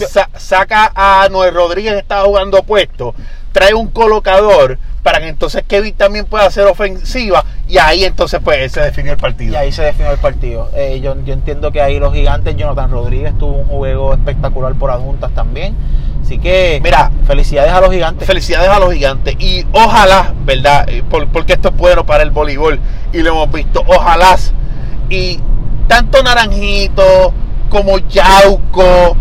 sa- 0.08 0.30
saca 0.38 0.90
a 0.94 1.28
Noel 1.30 1.52
Rodríguez 1.54 1.92
que 1.92 1.98
estaba 1.98 2.24
jugando 2.24 2.62
puesto, 2.62 3.14
trae 3.52 3.74
un 3.74 3.88
colocador 3.88 4.78
para 5.02 5.18
que 5.20 5.28
entonces 5.28 5.64
Kevin 5.66 5.94
también 5.94 6.26
pueda 6.26 6.44
hacer 6.46 6.66
ofensiva 6.66 7.42
y 7.66 7.78
ahí 7.78 8.04
entonces 8.04 8.38
pues 8.44 8.70
se 8.72 8.80
definió 8.82 9.12
el 9.12 9.18
partido. 9.18 9.52
y 9.54 9.56
ahí 9.56 9.72
se 9.72 9.82
definió 9.82 10.12
el 10.12 10.18
partido. 10.18 10.70
Eh, 10.74 11.00
yo, 11.02 11.16
yo 11.24 11.32
entiendo 11.32 11.72
que 11.72 11.80
ahí 11.80 11.98
los 11.98 12.12
gigantes, 12.12 12.54
Jonathan 12.56 12.90
Rodríguez 12.90 13.36
tuvo 13.38 13.56
un 13.58 13.64
juego 13.66 14.12
espectacular 14.12 14.74
por 14.74 14.90
adjuntas 14.90 15.30
también. 15.34 15.74
Así 16.22 16.38
que, 16.38 16.80
Mira, 16.84 17.10
felicidades 17.26 17.72
a 17.72 17.80
los 17.80 17.90
gigantes. 17.90 18.26
felicidades 18.26 18.68
a 18.68 18.78
los 18.78 18.92
gigantes 18.92 19.34
y 19.38 19.64
ojalá, 19.72 20.34
¿verdad? 20.44 20.88
Eh, 20.88 21.02
por- 21.08 21.26
porque 21.28 21.54
esto 21.54 21.68
es 21.70 21.76
bueno 21.76 22.04
para 22.04 22.22
el 22.22 22.30
voleibol 22.30 22.78
y 23.12 23.18
lo 23.22 23.30
hemos 23.30 23.50
visto, 23.52 23.82
ojalá 23.86 24.36
y 25.08 25.40
tanto 25.88 26.22
Naranjito 26.22 27.32
como 27.68 27.98
Yauco, 27.98 29.16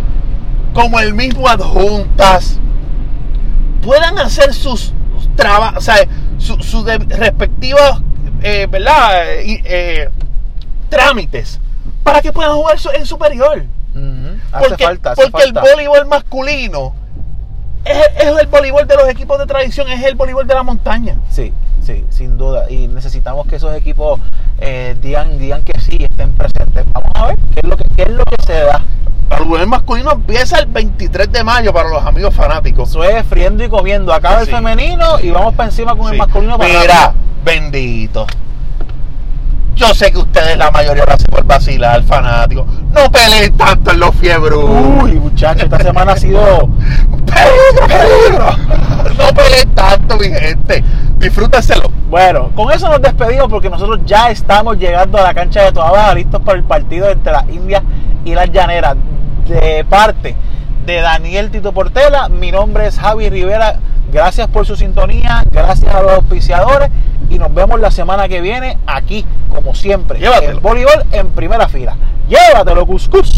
como 0.72 1.00
el 1.00 1.14
mismo 1.14 1.48
Adjuntas, 1.48 2.60
puedan 3.82 4.18
hacer 4.18 4.52
sus 4.54 4.92
trabajos, 5.36 5.78
o 5.78 5.80
sea, 5.80 5.96
sus 6.38 6.64
su 6.64 6.84
respectivos, 6.84 8.02
eh, 8.42 8.66
¿verdad? 8.70 9.10
Eh, 9.24 10.08
trámites 10.88 11.60
para 12.02 12.20
que 12.20 12.32
puedan 12.32 12.54
jugar 12.54 12.76
en 12.94 13.06
superior. 13.06 13.64
Hace 14.52 14.68
Porque, 14.68 14.84
falta, 14.84 15.12
hace 15.12 15.30
porque 15.30 15.46
el 15.46 15.52
voleibol 15.52 16.06
masculino 16.06 16.94
es, 17.84 17.98
es 18.16 18.40
el 18.40 18.46
voleibol 18.48 18.86
de 18.86 18.96
los 18.96 19.08
equipos 19.08 19.38
de 19.38 19.46
tradición, 19.46 19.88
es 19.88 20.02
el 20.04 20.14
voleibol 20.14 20.46
de 20.46 20.54
la 20.54 20.62
montaña. 20.62 21.16
Sí, 21.30 21.52
sí, 21.82 22.04
sin 22.10 22.36
duda. 22.36 22.70
Y 22.70 22.88
necesitamos 22.88 23.46
que 23.46 23.56
esos 23.56 23.74
equipos 23.74 24.20
eh, 24.58 24.96
digan, 25.00 25.38
digan 25.38 25.62
que 25.62 25.78
sí, 25.80 25.98
estén 26.00 26.32
presentes. 26.32 26.84
Vamos 26.92 27.12
a 27.14 27.26
ver 27.28 27.36
qué 27.36 27.60
es 27.62 27.68
lo 27.68 27.76
que, 27.76 27.84
qué 27.96 28.02
es 28.02 28.10
lo 28.10 28.24
que 28.24 28.36
se 28.44 28.52
da. 28.54 28.82
El 29.30 29.66
masculino 29.66 30.12
empieza 30.12 30.58
el 30.58 30.66
23 30.66 31.30
de 31.30 31.44
mayo 31.44 31.72
para 31.72 31.88
los 31.88 32.04
amigos 32.04 32.34
fanáticos. 32.34 32.88
Eso 32.90 33.04
es 33.04 33.24
friendo 33.26 33.64
y 33.64 33.68
comiendo. 33.68 34.12
Acaba 34.12 34.36
Sí. 34.44 34.50
el 34.50 34.56
femenino 34.56 35.20
y 35.22 35.30
vamos 35.30 35.54
para 35.54 35.68
encima 35.68 35.94
con 35.96 36.06
Sí. 36.08 36.12
el 36.12 36.18
masculino. 36.18 36.58
para 36.58 36.68
Mira, 36.80 37.12
bendito. 37.44 38.26
Yo 39.76 39.94
sé 39.94 40.10
que 40.12 40.18
ustedes 40.18 40.58
la 40.58 40.70
mayoría 40.70 41.04
lo 41.06 41.12
hacen 41.12 41.26
por 41.30 41.44
vacilar, 41.44 42.02
fanáticos. 42.02 42.66
No 42.92 43.10
peleen 43.10 43.56
tanto 43.56 43.92
en 43.92 44.00
los 44.00 44.14
fiebres. 44.16 44.58
Uy, 44.58 45.12
muchachos, 45.12 45.62
esta 45.64 45.78
semana 45.78 46.12
ha 46.12 46.16
sido. 46.16 46.40
¡Peligro, 47.26 47.86
peligro! 47.86 48.56
No 49.16 49.34
peleen 49.34 49.70
tanto, 49.74 50.16
mi 50.18 50.26
gente. 50.28 50.84
Disfrútenselo. 51.18 51.90
Bueno, 52.10 52.50
con 52.54 52.70
eso 52.72 52.88
nos 52.88 53.00
despedimos 53.00 53.48
porque 53.48 53.70
nosotros 53.70 54.00
ya 54.04 54.30
estamos 54.30 54.76
llegando 54.76 55.18
a 55.18 55.22
la 55.22 55.34
cancha 55.34 55.62
de 55.62 55.72
Toda 55.72 55.90
Baja, 55.92 56.14
listos 56.14 56.40
para 56.42 56.58
el 56.58 56.64
partido 56.64 57.08
entre 57.08 57.32
las 57.32 57.48
Indias 57.48 57.82
y 58.24 58.34
las 58.34 58.50
Llaneras. 58.50 58.96
De 59.50 59.84
parte 59.84 60.36
de 60.86 61.00
Daniel 61.00 61.50
Tito 61.50 61.72
Portela, 61.72 62.28
mi 62.28 62.52
nombre 62.52 62.86
es 62.86 63.00
Javi 63.00 63.28
Rivera. 63.28 63.80
Gracias 64.12 64.46
por 64.46 64.64
su 64.64 64.76
sintonía, 64.76 65.42
gracias 65.50 65.92
a 65.92 66.02
los 66.02 66.12
auspiciadores 66.12 66.88
y 67.28 67.36
nos 67.40 67.52
vemos 67.52 67.80
la 67.80 67.90
semana 67.90 68.28
que 68.28 68.40
viene 68.40 68.78
aquí, 68.86 69.26
como 69.52 69.74
siempre, 69.74 70.20
Llévatelo. 70.20 70.52
el 70.52 70.60
voleibol 70.60 71.04
en 71.10 71.30
primera 71.30 71.68
fila. 71.68 71.96
Llévatelo, 72.28 72.86
Cuscus. 72.86 73.28